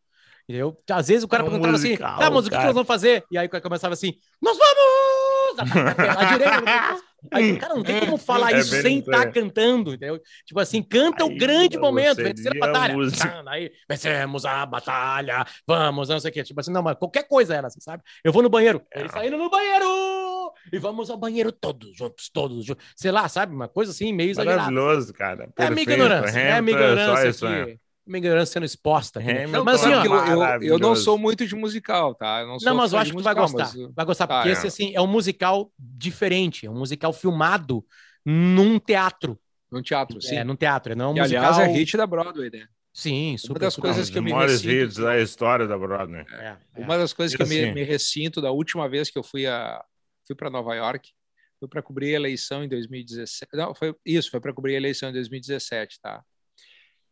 [0.49, 0.75] Entendeu?
[0.90, 3.25] Às vezes o cara é perguntava assim, tá, mas o que, que, nós vamos fazer?
[3.31, 5.73] E aí o cara começava assim, nós vamos!
[6.18, 10.21] A direita, aí, cara, não tem como falar é isso sem estar tá cantando, entendeu?
[10.45, 12.95] Tipo assim, canta aí, o grande momento, vencer a batalha.
[12.95, 16.43] A aí, vencemos a batalha, vamos, não sei o quê.
[16.43, 18.03] Tipo assim, não, mas qualquer coisa era assim, sabe?
[18.25, 20.53] Eu vou no banheiro, ele saindo no banheiro!
[20.73, 22.85] E vamos ao banheiro todos juntos, todos juntos.
[22.97, 23.55] Sei lá, sabe?
[23.55, 24.71] Uma coisa assim, meio exagerada.
[24.71, 25.49] Maravilhoso, cara.
[25.49, 25.63] Perfeito.
[25.63, 29.21] É minha ignorância, é minha ignorância aqui uma ignorância sendo exposta.
[29.23, 32.45] É, mas assim, ó, eu, eu, não sou muito de musical, tá?
[32.45, 33.73] não, não mas eu acho que tu vai gostar.
[33.75, 33.95] Mas...
[33.95, 37.85] Vai gostar, porque ah, esse assim, é um musical diferente, é um musical filmado
[38.25, 39.38] num teatro.
[39.71, 40.37] Num teatro, sim.
[40.37, 41.45] É, num teatro, não é um e, musical...
[41.45, 42.67] aliás, é hit da Broadway, né?
[42.93, 43.53] Sim, super.
[43.53, 44.71] Uma das super coisas que eu me recinto...
[44.71, 46.27] hits da história da Broadway.
[46.31, 46.59] É, é.
[46.77, 47.55] Uma das coisas que assim.
[47.55, 47.75] eu me, assim.
[47.75, 49.83] me, recinto da última vez que eu fui a
[50.27, 51.11] fui para Nova York,
[51.59, 53.49] foi para cobrir a eleição em 2017.
[53.55, 56.23] Não, foi isso, foi para cobrir a eleição em 2017, tá?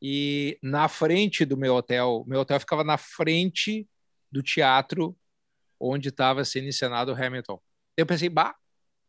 [0.01, 3.89] E na frente do meu hotel, meu hotel ficava na frente
[4.31, 5.17] do teatro
[5.79, 7.61] onde estava sendo encenado o Hamilton.
[7.97, 8.55] Eu pensei, bah,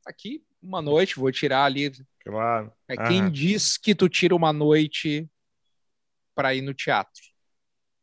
[0.06, 1.91] aqui uma noite, vou tirar ali.
[2.23, 2.71] Claro.
[2.88, 5.27] É quem diz que tu tira uma noite
[6.36, 7.31] para ir no teatro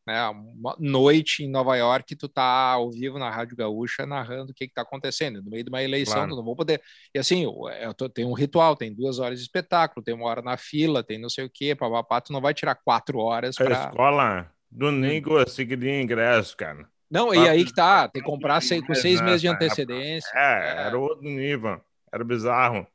[0.09, 0.27] né?
[0.31, 4.65] Uma noite em Nova York, tu tá ao vivo na Rádio Gaúcha narrando o que
[4.65, 5.43] está acontecendo.
[5.43, 6.31] No meio de uma eleição, claro.
[6.31, 6.81] tu não vou poder.
[7.15, 10.41] E assim, eu tô, tem um ritual, tem duas horas de espetáculo, tem uma hora
[10.41, 13.85] na fila, tem não sei o quê, papapá, tu não vai tirar quatro horas para.
[13.85, 16.89] A escola domingo conseguiria ingresso, cara.
[17.11, 20.31] Não, e aí que tá, tem que comprar seis, com seis meses de antecedência.
[20.35, 22.87] É, é, era outro nível, era bizarro.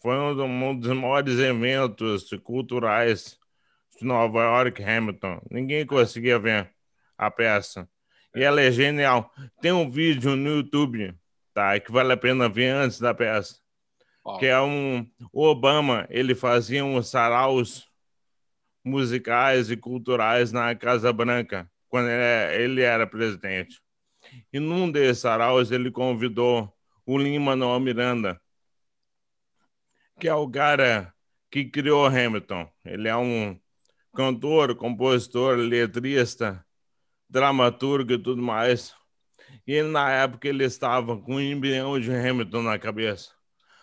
[0.00, 3.38] Foi um dos maiores eventos culturais
[3.98, 5.40] de Nova York, Hamilton.
[5.50, 6.70] Ninguém conseguia ver
[7.16, 7.88] a peça.
[8.34, 9.32] E ela é genial.
[9.60, 11.14] Tem um vídeo no YouTube,
[11.52, 11.78] tá?
[11.78, 13.60] Que vale a pena ver antes da peça.
[14.38, 17.88] que é um o Obama, ele fazia uns saraus
[18.84, 23.80] musicais e culturais na Casa Branca quando ele era presidente.
[24.52, 26.72] E num desses saraus ele convidou
[27.04, 28.40] o Lin-Manuel Miranda,
[30.18, 31.12] que é o cara
[31.50, 32.70] que criou Hamilton.
[32.84, 33.60] Ele é um
[34.14, 36.64] cantor, compositor, letrista,
[37.28, 38.94] dramaturgo e tudo mais.
[39.66, 43.30] E na época ele estava com um embrião de Hamilton na cabeça,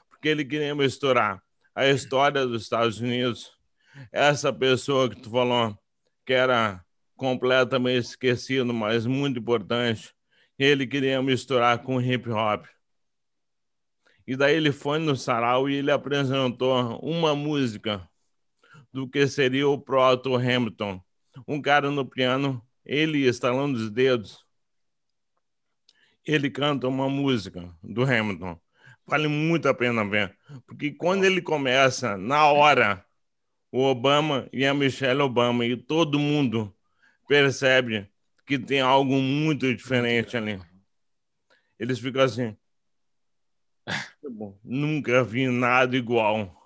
[0.10, 1.42] porque ele queria misturar
[1.76, 3.52] a história dos Estados Unidos,
[4.12, 5.78] essa pessoa que tu falou,
[6.26, 6.84] que era
[7.16, 10.14] completamente esquecido, mas muito importante,
[10.58, 12.66] ele queria misturar com hip hop.
[14.28, 18.08] E daí ele foi no sarau e ele apresentou uma música
[18.92, 21.02] do que seria o proto Hamilton.
[21.48, 24.46] Um cara no piano, ele estalando os dedos,
[26.26, 28.60] ele canta uma música do Hamilton.
[29.06, 33.04] Vale muito a pena ver, porque quando ele começa, na hora,
[33.72, 36.76] o Obama e a Michelle Obama e todo mundo
[37.28, 38.08] percebe
[38.46, 40.60] que tem algo muito diferente ali.
[41.78, 42.58] Eles ficam assim.
[44.64, 46.59] Nunca vi nada igual.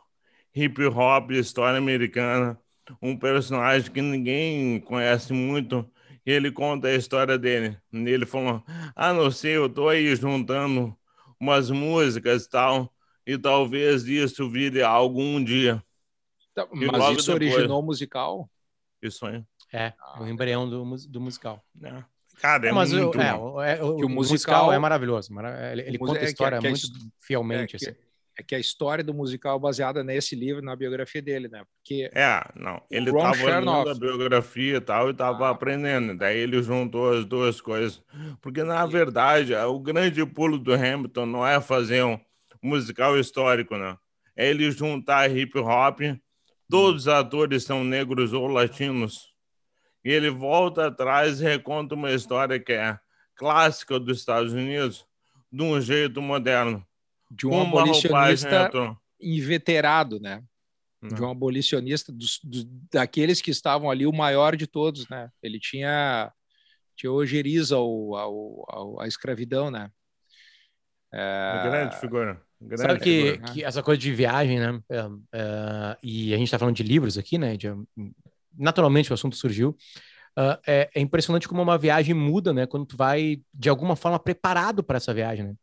[0.55, 2.59] Hip hop, história americana,
[3.01, 5.89] um personagem que ninguém conhece muito
[6.25, 7.77] e ele conta a história dele.
[7.91, 8.63] E ele falou:
[8.95, 10.95] Ah, não sei, eu tô aí juntando
[11.39, 12.93] umas músicas e tal,
[13.25, 15.83] e talvez isso vire algo um dia.
[16.53, 17.53] Tá, mas isso depois...
[17.53, 18.49] originou o musical?
[19.01, 19.43] Isso aí.
[19.71, 21.63] É, ah, o embrião do, do musical.
[21.81, 22.03] É.
[22.39, 23.17] Cara, é mas muito...
[23.17, 25.31] O, é, o, é, o, o, musical, é maravilhoso.
[25.71, 26.87] Ele, ele conta a história que, muito
[27.19, 27.75] fielmente.
[27.75, 27.95] É, assim
[28.37, 31.63] é que a história do musical é baseada nesse livro, na biografia dele, né?
[31.75, 36.17] Porque é, não, ele estava lendo a biografia e tal e estava ah, aprendendo.
[36.17, 38.01] Daí ele juntou as duas coisas,
[38.41, 42.19] porque na verdade o grande pulo do Hamilton não é fazer um
[42.61, 43.97] musical histórico, né?
[44.35, 45.99] É ele juntar hip hop,
[46.67, 49.31] todos os atores são negros ou latinos,
[50.03, 52.97] e ele volta atrás e reconta uma história que é
[53.35, 55.05] clássica dos Estados Unidos
[55.51, 56.83] de um jeito moderno
[57.33, 58.71] de um abolicionista
[59.19, 60.43] inveterado, né?
[61.01, 61.09] Não.
[61.09, 65.29] De um abolicionista dos, dos, daqueles que estavam ali, o maior de todos, né?
[65.41, 66.31] Ele tinha,
[66.95, 69.89] tinha ojeriza ao, ao, ao, a escravidão, né?
[71.11, 71.61] É...
[71.63, 72.41] grande figura.
[72.59, 73.51] Grande Sabe que, figura.
[73.51, 74.81] que essa coisa de viagem, né?
[74.89, 74.99] É,
[75.33, 77.57] é, e a gente está falando de livros aqui, né?
[77.57, 77.67] De,
[78.57, 79.75] naturalmente o assunto surgiu.
[80.37, 82.65] Uh, é, é, impressionante como uma viagem muda, né?
[82.65, 85.55] Quando tu vai, de alguma forma, preparado para essa viagem, né?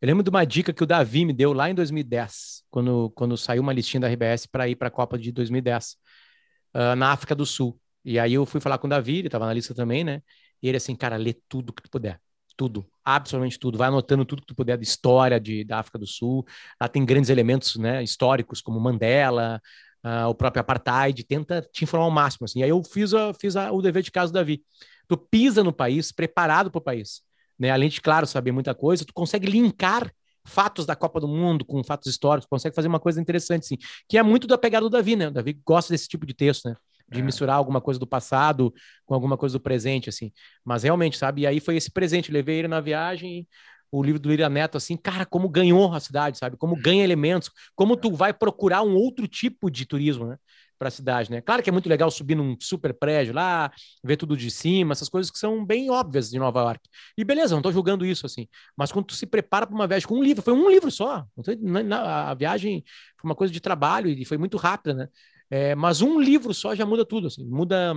[0.00, 3.36] Eu lembro de uma dica que o Davi me deu lá em 2010, quando, quando
[3.36, 5.92] saiu uma listinha da RBS para ir para a Copa de 2010,
[6.74, 7.80] uh, ah, na África do Sul.
[8.04, 10.22] E aí eu fui falar com o Davi, ele estava na lista também, né?
[10.62, 12.20] E ele assim, cara, lê tudo que tu puder.
[12.56, 13.78] Tudo, absolutamente tudo.
[13.78, 16.44] Vai anotando tudo que tu puder da história de, da África do Sul.
[16.80, 19.60] Lá tem grandes elementos né, históricos, como Mandela,
[20.04, 21.24] uh, o próprio Apartheid.
[21.24, 22.44] Tenta te informar ao máximo.
[22.44, 22.60] Assim.
[22.60, 24.62] E aí eu fiz, a, fiz a, o dever de casa do Davi.
[25.08, 27.22] Tu pisa no país, preparado para o país
[27.58, 27.70] né?
[27.70, 30.10] Além de, claro, saber muita coisa, tu consegue linkar
[30.44, 33.76] fatos da Copa do Mundo com fatos históricos, consegue fazer uma coisa interessante, sim.
[34.08, 35.28] Que é muito da pegada do Davi, né?
[35.28, 36.76] O Davi gosta desse tipo de texto, né?
[37.10, 37.22] De é.
[37.22, 38.72] misturar alguma coisa do passado
[39.04, 40.32] com alguma coisa do presente, assim.
[40.64, 41.42] Mas realmente, sabe?
[41.42, 42.32] E aí foi esse presente.
[42.32, 43.46] Levei ele na viagem,
[43.90, 46.56] o livro do Lira Neto, assim, cara, como ganhou a cidade, sabe?
[46.56, 50.36] Como ganha elementos, como tu vai procurar um outro tipo de turismo, né?
[50.78, 51.40] para a cidade, né?
[51.40, 53.70] Claro que é muito legal subir num super prédio lá,
[54.02, 56.88] ver tudo de cima, essas coisas que são bem óbvias de Nova York.
[57.16, 58.46] E beleza, não estou julgando isso assim.
[58.76, 61.26] Mas quando tu se prepara para uma viagem com um livro, foi um livro só.
[61.92, 62.84] A viagem
[63.20, 65.08] foi uma coisa de trabalho e foi muito rápida, né?
[65.50, 67.94] É, mas um livro só já muda tudo, assim, muda,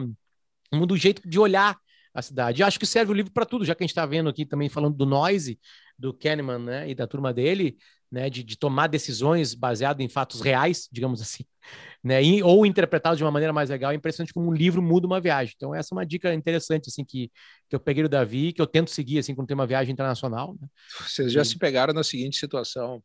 [0.74, 1.78] muda o jeito de olhar
[2.14, 2.64] a cidade.
[2.64, 4.70] Acho que serve o livro para tudo, já que a gente está vendo aqui também
[4.70, 5.60] falando do Noise,
[5.98, 7.78] do Kahneman, né, e da turma dele,
[8.12, 11.46] né, de, de tomar decisões baseado em fatos reais, digamos assim,
[12.04, 13.92] né, e, ou interpretado de uma maneira mais legal.
[13.92, 15.54] É impressionante como um livro muda uma viagem.
[15.56, 17.32] Então essa é uma dica interessante assim que,
[17.70, 20.56] que eu peguei do Davi, que eu tento seguir assim quando tem uma viagem internacional.
[20.60, 20.68] Né?
[21.00, 21.46] Vocês já e...
[21.46, 23.02] se pegaram na seguinte situação: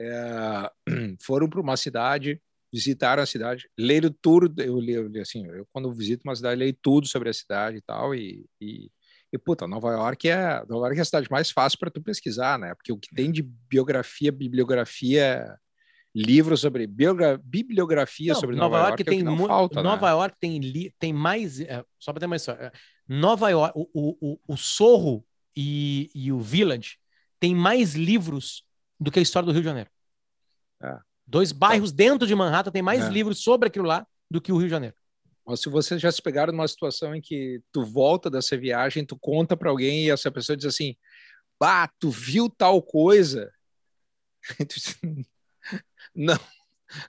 [0.00, 0.70] é,
[1.20, 2.40] foram para uma cidade
[2.72, 7.06] visitaram a cidade, leram tudo, eu li, assim, eu quando visito uma cidade, leio tudo
[7.06, 8.90] sobre a cidade e tal, e, e,
[9.32, 12.58] e puta, Nova York é, Nova York é a cidade mais fácil para tu pesquisar,
[12.58, 15.58] né, porque o que tem de biografia, bibliografia,
[16.14, 20.06] livros sobre biogra, bibliografia não, sobre Nova, Nova York, York é tem é falta, Nova
[20.06, 20.12] né?
[20.12, 22.72] York tem li, tem mais, é, só para ter mais é,
[23.08, 25.24] Nova York, o, o, o, o Sorro
[25.56, 26.98] e, e o Village
[27.38, 28.64] tem mais livros
[28.98, 29.90] do que a história do Rio de Janeiro.
[30.82, 30.98] É.
[31.30, 33.08] Dois bairros dentro de Manhattan tem mais é.
[33.08, 34.96] livros sobre aquilo lá do que o Rio de Janeiro.
[35.46, 39.16] Mas se vocês já se pegaram numa situação em que tu volta dessa viagem, tu
[39.16, 40.96] conta para alguém e essa pessoa diz assim:
[41.58, 43.50] "Bah, tu viu tal coisa?"
[46.12, 46.38] Não,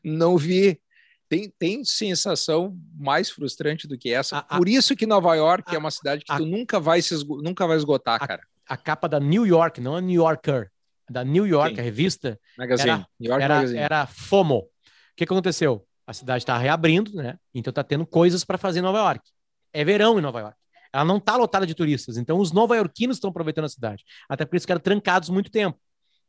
[0.03, 0.79] não vi.
[1.27, 4.39] Tem, tem sensação mais frustrante do que essa.
[4.39, 7.01] A, Por isso que Nova York a, é uma cidade que a, tu nunca vai,
[7.01, 8.43] se nunca vai esgotar, cara.
[8.67, 10.70] A capa da New York, não a New Yorker,
[11.12, 11.82] da New York, Sim.
[11.82, 12.89] a revista, Magazine.
[12.89, 13.80] Era, New York era, Magazine.
[13.80, 14.60] era FOMO.
[14.60, 14.69] O
[15.15, 15.86] que aconteceu?
[16.08, 17.38] A cidade está reabrindo, né?
[17.54, 19.30] Então tá tendo coisas para fazer em Nova York.
[19.71, 20.58] É verão em Nova York.
[20.93, 22.17] Ela não está lotada de turistas.
[22.17, 24.04] Então os nova-iorquinos estão aproveitando a cidade.
[24.28, 25.80] Até por isso que eram trancados muito tempo,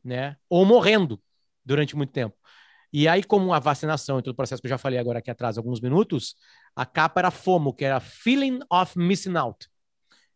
[0.04, 0.36] né?
[0.48, 1.20] Ou morrendo
[1.64, 2.36] durante muito tempo.
[2.92, 5.30] E aí, como a vacinação e todo o processo que eu já falei agora aqui
[5.30, 6.36] atrás, alguns minutos,
[6.76, 9.71] a capa era FOMO, que era Feeling of Missing Out.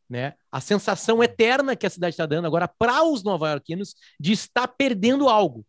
[0.09, 0.35] Né?
[0.53, 5.29] A sensação eterna que a cidade está dando agora para os nova-iorquinos de estar perdendo
[5.29, 5.67] algo.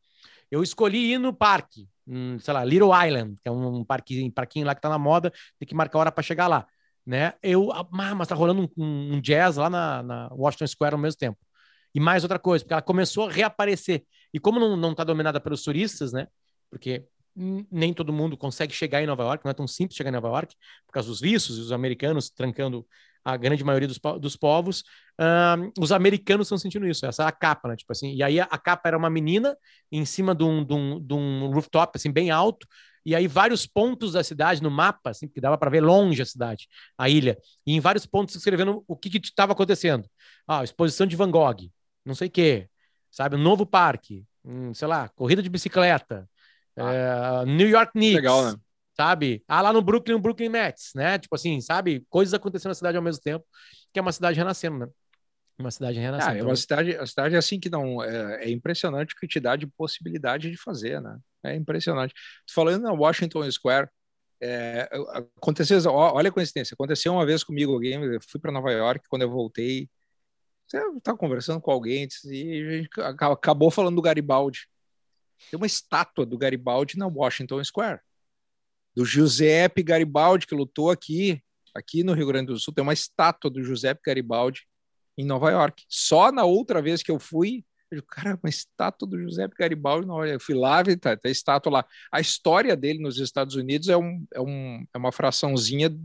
[0.51, 4.65] Eu escolhi ir no parque, um, sei lá, Little Island, que é um parquinho, parquinho
[4.65, 6.67] lá que está na moda, tem que marcar hora para chegar lá.
[7.05, 7.33] Né?
[7.41, 11.17] Eu, ah, mas tá rolando um, um jazz lá na, na, Washington Square ao mesmo
[11.17, 11.39] tempo.
[11.95, 14.03] E mais outra coisa, porque ela começou a reaparecer.
[14.33, 16.27] E como não está dominada pelos turistas, né?
[16.69, 20.13] porque nem todo mundo consegue chegar em Nova York, não é tão simples chegar em
[20.13, 22.85] Nova York, por causa dos vistos e os americanos trancando
[23.27, 24.85] a grande maioria dos, dos povos,
[25.19, 28.39] uh, os americanos estão sentindo isso, essa é a capa, né, tipo assim, e aí
[28.39, 29.57] a, a capa era uma menina
[29.91, 32.65] em cima de um, de, um, de um rooftop, assim, bem alto,
[33.05, 36.25] e aí vários pontos da cidade no mapa, assim, que dava para ver longe a
[36.25, 40.09] cidade, a ilha, e em vários pontos escrevendo o que estava acontecendo.
[40.47, 41.69] Ah, exposição de Van Gogh,
[42.05, 42.69] não sei o quê,
[43.11, 46.29] sabe, um novo parque, um, sei lá, corrida de bicicleta,
[46.77, 48.15] ah, é, New York Knicks.
[48.15, 48.55] Legal, né?
[48.99, 49.43] Sabe?
[49.47, 51.19] Ah, lá no Brooklyn, o Brooklyn Nets, né?
[51.19, 52.03] Tipo assim, sabe?
[52.09, 53.45] Coisas acontecendo na cidade ao mesmo tempo,
[53.93, 54.87] que é uma cidade renascendo, né?
[55.59, 56.35] Uma cidade renascendo.
[56.35, 58.03] Ah, é uma cidade, a cidade é assim que não.
[58.03, 61.17] É, é, impressionante o que te dá de possibilidade de fazer, né?
[61.43, 62.13] É impressionante.
[62.49, 63.87] Falando na Washington Square,
[64.41, 64.89] é,
[65.37, 69.23] aconteceu, olha a coincidência, aconteceu uma vez comigo alguém, eu fui para Nova York, quando
[69.23, 69.89] eu voltei,
[70.73, 74.67] eu estava conversando com alguém e a gente acabou falando do Garibaldi.
[75.49, 78.01] Tem uma estátua do Garibaldi na Washington Square.
[78.97, 81.39] Do Giuseppe Garibaldi, que lutou aqui,
[81.75, 84.63] aqui no Rio Grande do Sul, tem uma estátua do Giuseppe Garibaldi
[85.15, 85.83] em Nova York.
[85.87, 90.07] Só na outra vez que eu fui, eu digo, cara, uma estátua do Giuseppe Garibaldi,
[90.07, 91.85] não, eu fui lá, tá, tá estátua lá.
[92.11, 95.95] A história dele nos Estados Unidos é, um, é, um, é uma fraçãozinha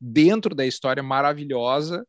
[0.00, 2.06] dentro da história maravilhosa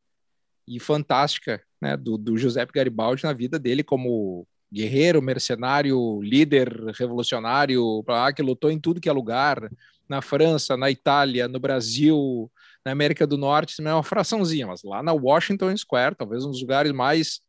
[0.66, 8.04] e fantástica né, do, do Giuseppe Garibaldi na vida dele como guerreiro, mercenário, líder revolucionário,
[8.34, 9.70] que lutou em tudo que é lugar,
[10.08, 12.52] na França, na Itália, no Brasil,
[12.86, 16.62] na América do Norte, é uma fraçãozinha, mas lá na Washington Square, talvez um dos
[16.62, 17.40] lugares mais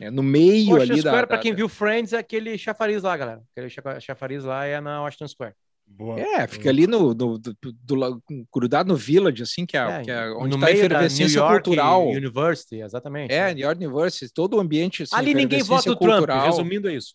[0.00, 1.26] é, no meio Washington ali Square, da...
[1.26, 3.42] para quem viu Friends, é aquele chafariz lá, galera.
[3.52, 5.54] Aquele chafariz lá é na Washington Square.
[5.88, 6.18] Boa.
[6.18, 10.10] É, fica ali no, no do, do, grudado no Village, assim, que é, é que
[10.10, 12.08] é onde está a efervescência cultural.
[12.08, 13.32] University, exatamente.
[13.32, 15.04] É, New York University, todo o ambiente.
[15.04, 16.40] Assim, ali ninguém vota no cultural.
[16.40, 17.14] Trump, resumindo é isso.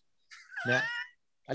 [0.65, 0.81] Né?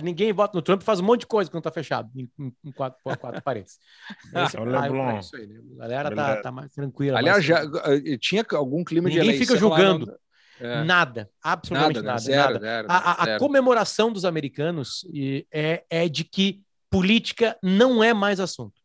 [0.02, 2.28] Ninguém vota no Trump faz um monte de coisa quando tá fechado, em,
[2.64, 3.78] em quatro, quatro paredes.
[4.34, 5.60] Esse, é, é isso aí, né?
[5.74, 7.18] A galera tá, tá mais tranquila.
[7.18, 9.54] Aliás, mais já, eh, tinha algum clima ninguém de eleição.
[9.54, 10.18] Ninguém fica julgando.
[10.58, 10.84] É.
[10.84, 12.02] Nada, absolutamente nada.
[12.02, 12.08] Né?
[12.08, 12.58] nada, zero, nada.
[12.60, 15.06] Zero, a, a, a comemoração dos americanos
[15.52, 18.80] é, é de que política não é mais assunto.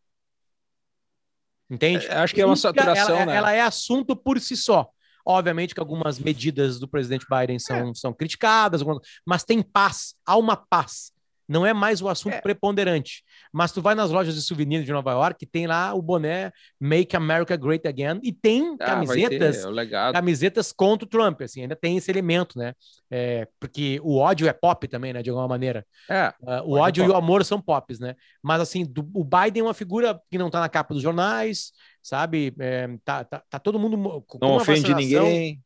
[1.70, 2.06] Entende?
[2.08, 3.36] É, acho que é uma saturação, ela, né?
[3.36, 4.90] ela é assunto por si só.
[5.26, 7.94] Obviamente que algumas medidas do presidente Biden são, é.
[7.94, 8.82] são criticadas,
[9.26, 11.12] mas tem paz, há uma paz.
[11.52, 12.40] Não é mais o assunto é.
[12.40, 13.26] preponderante.
[13.52, 17.14] Mas tu vai nas lojas de souvenirs de Nova York, tem lá o boné Make
[17.14, 21.98] America Great Again e tem ah, camisetas, ter, camisetas contra o Trump, assim, ainda tem
[21.98, 22.74] esse elemento, né?
[23.10, 25.22] É, porque o ódio é pop também, né?
[25.22, 25.86] De alguma maneira.
[26.10, 28.16] É, uh, o ódio é e o amor são pops, né?
[28.42, 31.74] Mas assim, do, o Biden é uma figura que não tá na capa dos jornais,
[32.02, 32.56] sabe?
[32.60, 33.98] É, tá, tá, tá, todo mundo.
[34.40, 35.62] Não ofende ninguém.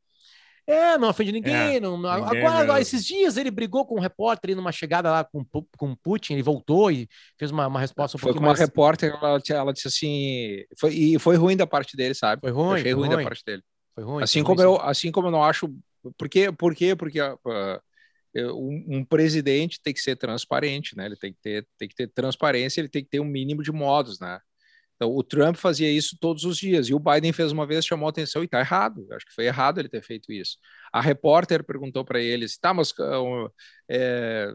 [0.67, 1.75] É, não ofende ninguém.
[1.75, 2.13] É, não, não...
[2.15, 5.45] Ninguém agora, agora, esses dias ele brigou com um repórter ali numa chegada lá com,
[5.77, 8.59] com Putin, ele voltou e fez uma, uma resposta um Foi com uma mais...
[8.59, 10.63] repórter, ela, ela disse assim.
[10.79, 12.41] Foi, e foi ruim da parte dele, sabe?
[12.41, 12.67] Foi ruim.
[12.67, 13.63] Eu achei ruim, ruim, da parte dele.
[13.93, 14.23] Foi ruim.
[14.23, 15.71] Assim, foi como, ruim, eu, assim como eu não acho.
[16.17, 16.51] Por quê?
[16.51, 16.95] Por quê?
[16.95, 17.81] Porque uh,
[18.35, 21.05] um, um, presidente tem que ser transparente, né?
[21.05, 23.71] Ele tem que, ter, tem que ter transparência, ele tem que ter um mínimo de
[23.71, 24.39] modos, né?
[24.95, 28.07] Então, o Trump fazia isso todos os dias e o Biden fez uma vez, chamou
[28.07, 29.05] atenção e está errado.
[29.09, 30.57] Eu acho que foi errado ele ter feito isso.
[30.91, 33.51] A repórter perguntou para eles, tá, mas uh,
[33.89, 34.53] é...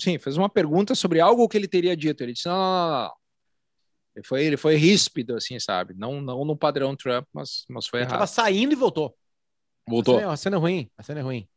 [0.00, 2.20] sim, fez uma pergunta sobre algo que ele teria dito.
[2.22, 3.12] Ele disse, não, não, não, não.
[4.16, 5.94] Ele foi, ele foi ríspido, assim, sabe?
[5.96, 8.20] Não, não no padrão Trump, mas, mas foi ele errado.
[8.20, 9.16] Ele estava saindo e voltou.
[9.86, 10.16] Voltou.
[10.16, 11.48] A cena, a cena é ruim, a cena é ruim.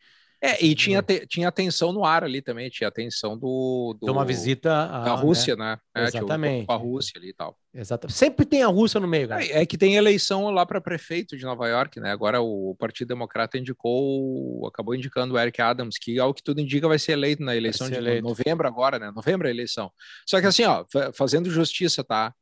[0.43, 3.95] É, e tinha, te, tinha atenção no ar ali também, tinha atenção do.
[3.99, 5.77] do Então, uma visita à, da Rússia, né?
[5.95, 6.03] né?
[6.03, 6.65] Exatamente.
[6.65, 7.55] Com a Rússia ali e tal.
[7.71, 8.11] Exato.
[8.11, 9.45] Sempre tem a Rússia no meio, cara.
[9.45, 12.11] É, é, que tem eleição lá para prefeito de Nova York, né?
[12.11, 16.87] Agora o Partido Democrata indicou, acabou indicando o Eric Adams, que ao que tudo indica
[16.87, 18.27] vai ser eleito na eleição de eleito.
[18.27, 19.11] novembro agora, né?
[19.11, 19.91] Novembro é a eleição.
[20.25, 20.83] Só que assim, ó,
[21.13, 22.33] fazendo justiça, tá?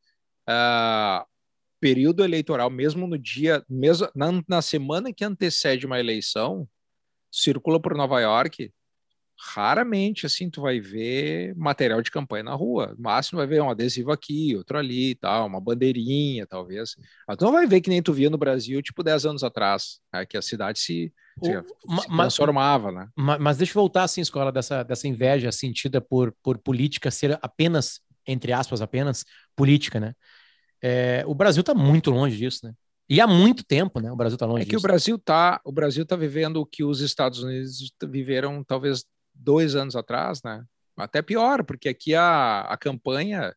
[0.50, 1.26] Uh,
[1.82, 6.66] período eleitoral, mesmo no dia, mesmo na, na semana que antecede uma eleição,
[7.32, 8.72] circula por Nova York,
[9.40, 12.94] raramente assim tu vai ver material de campanha na rua.
[12.98, 16.96] No máximo vai ver um adesivo aqui, outro ali, tal, uma bandeirinha, talvez.
[17.28, 20.00] Mas tu não vai ver que nem tu via no Brasil, tipo 10 anos atrás,
[20.14, 23.08] né, que a cidade se, se, o, se transformava, né?
[23.16, 27.40] Mas, mas, deixa eu voltar assim, escola dessa dessa inveja sentida por por política ser
[27.42, 29.24] apenas entre aspas apenas
[29.56, 30.14] política, né?
[30.82, 32.74] É, o Brasil está muito longe disso, né?
[33.10, 34.12] E há muito tempo, né?
[34.12, 34.62] O Brasil está longe.
[34.62, 34.86] É que disso.
[34.86, 39.04] o Brasil está, o Brasil tá vivendo o que os Estados Unidos viveram talvez
[39.34, 40.64] dois anos atrás, né?
[40.96, 43.56] Até pior, porque aqui a, a campanha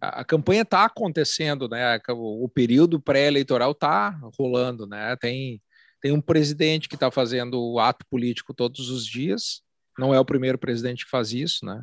[0.00, 1.98] a, a campanha está acontecendo, né?
[2.10, 5.16] O, o período pré-eleitoral está rolando, né?
[5.16, 5.60] Tem
[6.00, 9.62] tem um presidente que está fazendo o ato político todos os dias.
[9.98, 11.82] Não é o primeiro presidente que faz isso, né?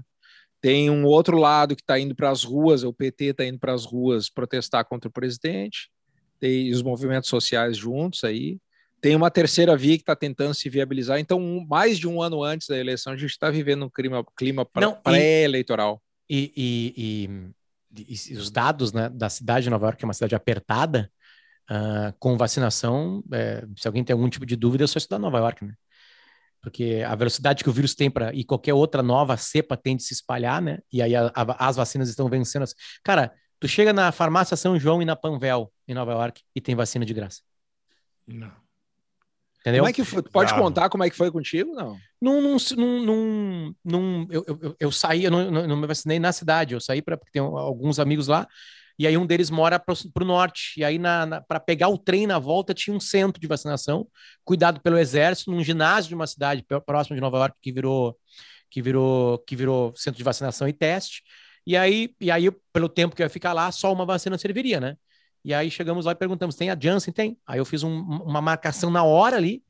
[0.61, 3.73] Tem um outro lado que está indo para as ruas, o PT está indo para
[3.73, 5.89] as ruas protestar contra o presidente
[6.45, 8.59] tem os movimentos sociais juntos aí.
[9.01, 11.19] Tem uma terceira via que está tentando se viabilizar.
[11.19, 14.23] Então, um, mais de um ano antes da eleição, a gente está vivendo um clima,
[14.37, 16.01] clima pré-eleitoral.
[16.29, 17.29] E, e,
[17.97, 21.11] e, e, os dados né, da cidade de Nova York, que é uma cidade apertada,
[21.69, 25.39] uh, com vacinação, é, se alguém tem algum tipo de dúvida, é só estudar Nova
[25.39, 25.73] York, né?
[26.61, 30.01] Porque a velocidade que o vírus tem para e qualquer outra nova cepa tem de
[30.01, 30.79] se espalhar, né?
[30.91, 32.65] E aí a, a, as vacinas estão vencendo.
[33.03, 33.31] Cara,
[33.65, 37.03] Tu chega na farmácia São João e na Panvel, em Nova York, e tem vacina
[37.03, 37.41] de graça.
[38.27, 38.51] Não.
[39.59, 39.81] Entendeu?
[39.81, 40.21] Como é que foi?
[40.21, 41.73] Pode contar como é que foi contigo?
[41.73, 41.97] Não.
[42.21, 46.75] Num, num, num, num eu, eu, eu, saí, eu não, não, me vacinei na cidade,
[46.75, 48.47] eu saí para porque tem alguns amigos lá,
[48.99, 50.79] e aí um deles mora para o norte.
[50.79, 50.99] E aí,
[51.47, 54.07] para pegar o trem na volta, tinha um centro de vacinação,
[54.43, 58.15] cuidado pelo exército, num ginásio de uma cidade próxima de Nova York que virou,
[58.69, 61.23] que virou, que virou centro de vacinação e teste.
[61.65, 64.79] E aí, e aí, pelo tempo que eu ia ficar lá, só uma vacina serviria,
[64.79, 64.97] né?
[65.43, 67.13] E aí chegamos lá e perguntamos: tem a Janssen?
[67.13, 67.37] Tem.
[67.45, 69.63] Aí eu fiz um, uma marcação na hora ali,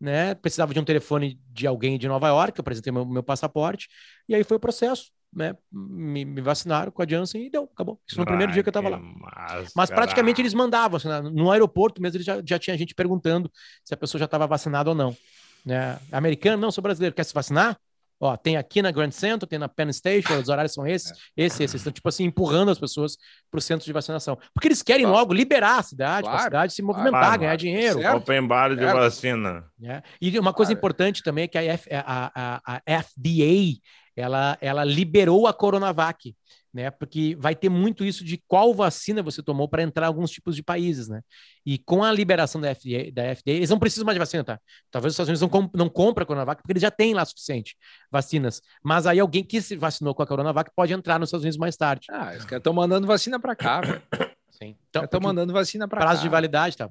[0.00, 0.34] né?
[0.34, 3.88] Precisava de um telefone de alguém de Nova York, eu apresentei meu, meu passaporte,
[4.28, 5.10] e aí foi o processo.
[5.34, 7.98] Né, me, me vacinaram com a Janssen e deu, acabou.
[8.06, 8.98] Isso no primeiro dia que eu tava lá.
[8.98, 9.66] Máscara.
[9.74, 13.50] Mas praticamente eles mandavam, assim, no aeroporto mesmo, já, já tinha gente perguntando
[13.82, 15.16] se a pessoa já estava vacinada ou não.
[15.64, 15.98] Né?
[16.12, 17.80] Americano, não, sou brasileiro, quer se vacinar?
[18.24, 21.14] Ó, tem aqui na Grand Central, tem na Penn Station, os horários são esses, é.
[21.36, 21.74] esses, esses.
[21.74, 23.16] Estão, tipo assim, empurrando as pessoas
[23.50, 24.38] para o centro de vacinação.
[24.54, 25.18] Porque eles querem claro.
[25.18, 26.38] logo liberar a cidade, claro.
[26.38, 27.98] a cidade se movimentar, claro, ganhar dinheiro.
[27.98, 28.18] Certo.
[28.18, 28.96] Open bar de certo.
[28.96, 29.64] vacina.
[29.82, 30.04] É.
[30.20, 33.80] E uma coisa importante também é que a, F, a, a, a FDA,
[34.14, 36.32] ela, ela liberou a Coronavac
[36.72, 36.90] né?
[36.90, 40.56] Porque vai ter muito isso de qual vacina você tomou para entrar em alguns tipos
[40.56, 41.20] de países, né?
[41.66, 44.58] E com a liberação da FDA, da FDA, eles não precisam mais de vacina, tá?
[44.90, 47.24] Talvez os Estados Unidos não, comp não compram a Coronavac porque eles já têm lá
[47.24, 47.76] suficiente
[48.10, 48.62] vacinas.
[48.82, 51.76] Mas aí alguém que se vacinou com a Coronavac pode entrar nos Estados Unidos mais
[51.76, 52.06] tarde.
[52.10, 54.02] Ah, eles estão mandando vacina para cá, velho.
[54.50, 54.76] Sim.
[54.88, 56.06] Então, estão mandando vacina para cá.
[56.06, 56.88] Prazo de validade, tá?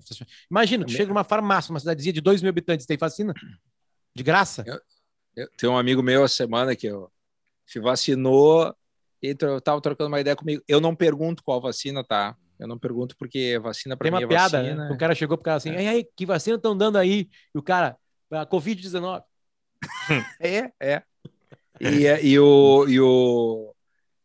[0.50, 3.34] Imagina, tu chega numa farmácia, uma cidadezinha de 2 mil habitantes, tem vacina
[4.14, 4.64] de graça.
[4.66, 4.80] Eu,
[5.36, 7.10] eu, tem um amigo meu essa semana que eu,
[7.66, 8.76] se vacinou
[9.22, 10.64] ele estava trocando uma ideia comigo.
[10.68, 12.36] Eu não pergunto qual vacina tá.
[12.60, 14.70] Eu não pergunto porque vacina para mim uma é piada, né?
[14.70, 14.90] vacina.
[14.90, 14.96] Né?
[14.96, 15.90] O cara chegou pro cara assim, é.
[15.90, 17.28] aí, que vacina estão dando aí?
[17.54, 17.98] E o cara,
[18.32, 19.24] a Covid-19.
[20.40, 21.04] é, é.
[21.80, 23.74] E, é, e, o, e, o,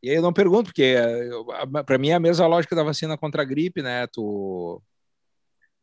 [0.02, 0.94] e aí eu não pergunto, porque
[1.86, 4.06] para mim é a mesma lógica da vacina contra a gripe, né?
[4.08, 4.82] Tu,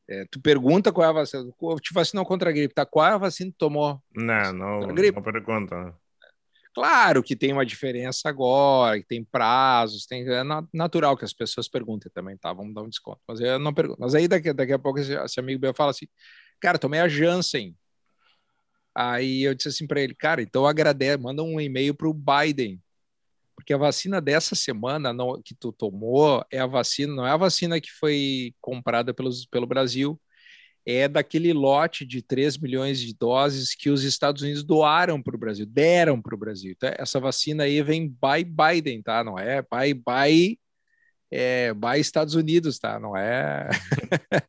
[0.07, 1.51] é, tu pergunta qual é a vacina.
[1.59, 2.85] Eu te vacinou contra a gripe, tá?
[2.85, 3.99] Qual é a vacina que tomou?
[4.15, 5.95] Não, não, não pergunta.
[6.73, 10.43] Claro que tem uma diferença agora, que tem prazos, tem, é
[10.73, 12.51] natural que as pessoas perguntem também, tá?
[12.51, 13.21] Vamos dar um desconto.
[13.27, 13.99] Mas eu não pergunto.
[14.01, 16.07] Mas aí daqui, daqui a pouco esse, esse amigo meu fala assim,
[16.59, 17.75] cara, tomei a Janssen.
[18.95, 22.81] Aí eu disse assim para ele, cara, então agradece, manda um e-mail para o Biden,
[23.55, 27.37] porque a vacina dessa semana não, que tu tomou é a vacina, não é a
[27.37, 30.19] vacina que foi comprada pelos, pelo Brasil,
[30.85, 35.39] é daquele lote de 3 milhões de doses que os Estados Unidos doaram para o
[35.39, 36.71] Brasil, deram para o Brasil.
[36.71, 39.23] Então, essa vacina aí vem by Biden, tá?
[39.23, 40.59] Não é by, by,
[41.31, 42.99] é, by Estados Unidos, tá?
[42.99, 43.69] Não é.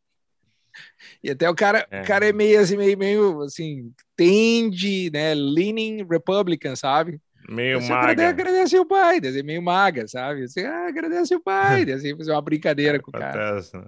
[1.23, 2.03] e até o cara, é.
[2.03, 5.35] o cara é meio assim, meio, meio assim, tende, né?
[5.35, 7.21] Leaning Republican, sabe?
[7.49, 8.11] Meio Você maga.
[8.13, 10.49] agrade- agradece o pai, daí meio maga, sabe?
[10.49, 13.57] Você ah, agradece o pai, daí assim, fazer uma brincadeira com o cara.
[13.57, 13.85] Né?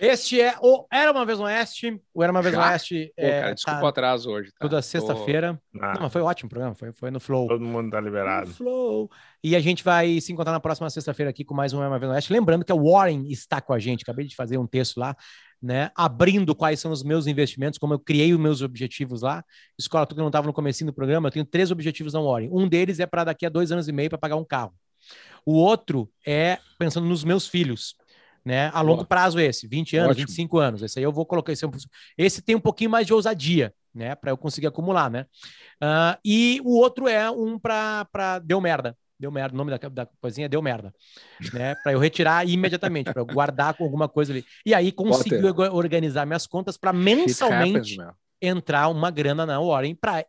[0.00, 2.00] Este é o Era Uma Vez no Oeste.
[2.14, 2.60] O Era Uma Vez no?
[2.60, 4.50] Oeste Pô, é, cara, desculpa o tá atraso hoje.
[4.52, 4.56] Tá?
[4.60, 5.60] toda Tô- sexta-feira.
[5.80, 7.48] Ah, Não, mas foi ótimo o programa, foi, foi no Flow.
[7.48, 8.48] todo mundo tá liberado.
[8.48, 9.10] No Flow.
[9.42, 11.98] E a gente vai se encontrar na próxima sexta-feira aqui com mais um Era Uma
[11.98, 12.32] Vez no Oeste.
[12.32, 14.02] Lembrando que a Warren está com a gente.
[14.02, 15.16] Acabei de fazer um texto lá,
[15.60, 15.90] né?
[15.94, 19.44] Abrindo quais são os meus investimentos, como eu criei os meus objetivos lá.
[19.78, 22.48] Escola, tu que não estava no comecinho do programa, eu tenho três objetivos na Warren.
[22.52, 24.72] Um deles é para daqui a dois anos e meio para pagar um carro.
[25.44, 27.96] O outro é pensando nos meus filhos.
[28.44, 28.70] Né?
[28.72, 30.26] A longo prazo esse, 20 anos, Ótimo.
[30.26, 30.82] 25 anos.
[30.82, 31.52] Esse aí eu vou colocar.
[31.52, 31.66] Esse,
[32.16, 34.14] esse tem um pouquinho mais de ousadia, né?
[34.14, 35.26] Para eu conseguir acumular, né?
[35.80, 38.96] Ah, e o outro é um para deu merda.
[39.18, 40.94] Deu merda, o nome da, da coisinha é deu merda,
[41.52, 41.74] né?
[41.76, 44.44] Para eu retirar imediatamente, para eu guardar com alguma coisa ali.
[44.64, 50.24] E aí orga- organizar minhas contas para mensalmente happens, entrar uma grana na Warren para,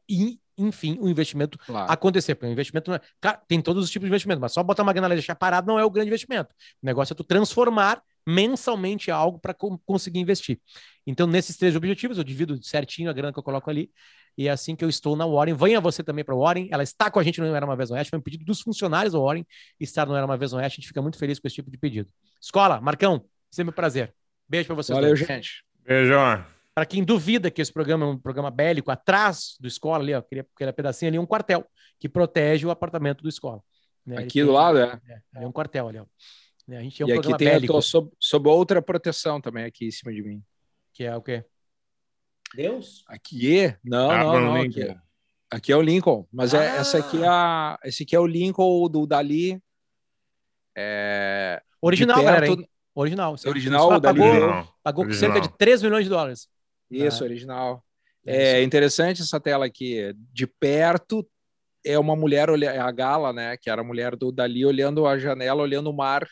[0.58, 1.92] enfim, o investimento Claro.
[1.92, 2.34] acontecer.
[2.34, 3.02] Porque o investimento não é...
[3.22, 5.68] Cara, tem todos os tipos de investimento, mas só botar uma grana e deixar parado
[5.68, 6.52] não é o grande investimento.
[6.82, 9.53] O negócio é tu transformar mensalmente algo para
[9.86, 10.59] conseguir investir.
[11.05, 13.91] Então, nesses três objetivos, eu divido certinho a grana que eu coloco ali.
[14.38, 15.53] E é assim que eu estou na Warren.
[15.53, 16.70] Venha você também para a Warren.
[16.72, 18.09] Ela está com a gente no Era Uma Vez no Oeste.
[18.09, 19.45] Foi um pedido dos funcionários da Warren
[19.80, 20.80] estar no Era Uma Vez no Oeste.
[20.80, 22.09] A gente fica muito feliz com esse tipo de pedido.
[22.41, 24.13] Escola, Marcão, sempre um prazer.
[24.47, 24.95] Beijo para vocês.
[24.95, 25.28] Valeu, dois.
[25.28, 25.63] gente.
[25.86, 26.45] Beijão.
[26.74, 30.20] Para quem duvida que esse programa é um programa bélico, atrás do escola ali, ó,
[30.20, 31.65] aquele, aquele pedacinho ali, é um quartel
[31.99, 33.61] que protege o apartamento do escola.
[34.05, 34.20] né?
[34.20, 35.01] Aqui tem- do lado, é.
[35.07, 36.05] É, ali é um quartel ali, ó.
[36.70, 39.41] Né, A gente é um e aqui tem, eu bélico, tô sob, sob outra proteção
[39.41, 40.43] também aqui em cima de mim.
[40.93, 41.43] que é o quê?
[42.55, 43.03] Deus?
[43.07, 43.76] Aqui?
[43.84, 44.61] Não, não, Abraham não.
[44.63, 44.82] Lincoln.
[44.82, 44.99] Aqui,
[45.49, 46.76] aqui é o Lincoln, mas é, Ah!
[46.76, 49.59] essa aqui é a, esse aqui é o Lincoln do Dali.
[50.78, 52.67] É, Original, galera, hein?
[52.93, 53.36] Original.
[53.45, 54.39] Original, o Dali pagou.
[54.39, 54.67] Não.
[54.84, 55.34] pagou Original.
[55.34, 56.47] cerca de 3 milhões de dólares.
[56.91, 57.28] Isso, Ah.
[57.28, 57.86] original.
[58.26, 60.13] É É interessante essa tela aqui.
[60.34, 61.28] De perto
[61.86, 63.55] é uma mulher, é a Gala, né?
[63.57, 66.28] Que era a mulher do Dali olhando a janela, olhando o mar,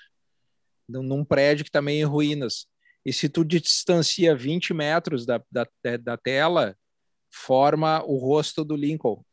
[0.88, 2.68] num, prédio que também é em ruínas.
[3.06, 5.66] E se tu distancia 20 metros da, da,
[6.00, 6.76] da tela,
[7.32, 9.24] forma o rosto do Lincoln.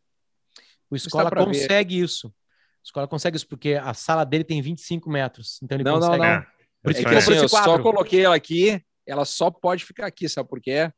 [0.90, 1.46] O escola pra ver.
[1.46, 2.28] consegue isso.
[2.28, 5.58] A escola consegue isso, porque a sala dele tem 25 metros.
[5.62, 6.18] Então ele Não, não, consegue.
[6.18, 6.26] não.
[6.26, 6.46] É.
[6.82, 10.06] Por isso É que que assim, eu só coloquei ela aqui, ela só pode ficar
[10.06, 10.92] aqui, sabe por quê?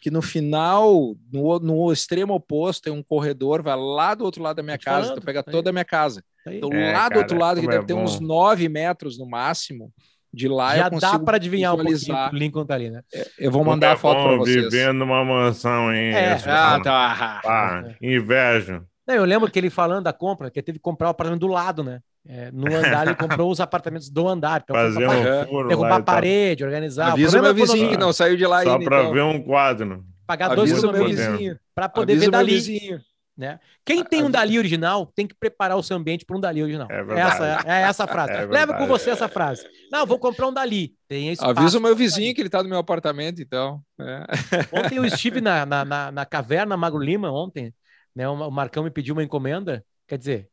[0.00, 4.56] Porque no final, no, no extremo oposto, tem um corredor, vai lá do outro lado
[4.56, 6.24] da minha Tô casa, falando, tu pega tá toda a minha casa.
[6.42, 6.56] Tá aí.
[6.56, 8.26] Então, É, lá do outro lado, que deve é ter uns bom.
[8.26, 9.92] 9 metros no máximo,
[10.32, 12.30] de lá Já eu dá consigo para adivinhar um visualizar.
[12.30, 13.02] que o Lincoln tá ali, né?
[13.38, 14.72] Eu vou mandar é a foto para vocês.
[14.72, 16.14] Vivendo numa mansão, hein?
[16.14, 17.40] É, Ah, tá.
[17.44, 18.82] Ah, invejo.
[19.06, 21.40] Não, eu lembro que ele falando da compra, que ele teve que comprar o apartamento
[21.40, 22.00] do lado, né?
[22.26, 24.60] É, no andar, ele comprou os apartamentos do andar.
[24.62, 27.10] Então, Fazer um furo derrubar a parede, organizar.
[27.10, 28.84] O Avisa o meu é vizinho que não saiu de lá Só ainda.
[28.84, 29.12] pra então.
[29.12, 30.04] ver um quadro.
[30.26, 31.06] pagar dois Avisa podendo.
[31.06, 31.58] vizinho.
[31.74, 32.52] para poder Avisa ver o meu dali.
[32.54, 33.00] vizinho.
[33.36, 33.58] Né?
[33.86, 36.86] Quem tem um Dali original tem que preparar o seu ambiente para um Dali original.
[36.90, 37.20] É verdade.
[37.20, 38.32] essa é essa a frase.
[38.36, 39.66] É Leva com você essa frase.
[39.90, 40.92] Não, vou comprar um Dali.
[41.08, 43.80] Tem espaço Avisa o meu vizinho que ele tá no meu apartamento, então.
[43.98, 44.24] É.
[44.78, 47.72] Ontem eu estive na, na, na, na caverna Magro Lima, ontem,
[48.14, 48.28] né?
[48.28, 50.49] O Marcão me pediu uma encomenda, quer dizer,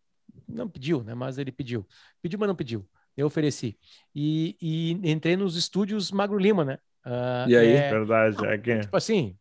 [0.47, 1.13] não pediu, né?
[1.13, 1.85] Mas ele pediu.
[2.21, 2.87] Pediu, mas não pediu.
[3.15, 3.77] Eu ofereci.
[4.13, 6.77] E, e entrei nos estúdios Magro Lima, né?
[7.03, 7.73] Ah, E aí?
[7.75, 9.35] é, Verdade, é que tipo assim,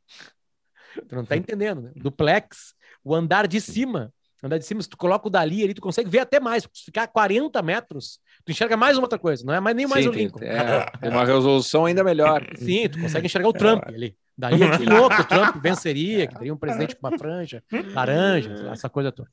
[1.08, 1.92] tu não tá entendendo, né?
[1.96, 4.12] Duplex, o andar de cima.
[4.42, 6.62] Andar de cima, se tu coloca o Dali ali, tu consegue ver até mais.
[6.72, 9.86] Se ficar a 40 metros, tu enxerga mais uma outra coisa, não é mais nem
[9.86, 10.42] mais Sim, o tem- Lincoln.
[10.42, 12.42] é, tem uma resolução ainda melhor.
[12.54, 14.16] Sim, tu consegue enxergar o Trump ali.
[14.38, 17.62] Daí é que louco, o Trump venceria, que teria um presidente com uma franja
[17.94, 19.30] laranja, essa coisa toda.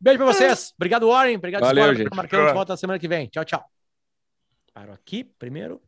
[0.00, 0.72] Beijo pra vocês.
[0.76, 1.36] Obrigado, Warren.
[1.36, 1.98] Obrigado, Valeu, Escola.
[1.98, 2.14] gente.
[2.14, 3.26] Marcão, de volta na semana que vem.
[3.26, 3.64] Tchau, tchau.
[4.72, 5.80] Paro aqui primeiro.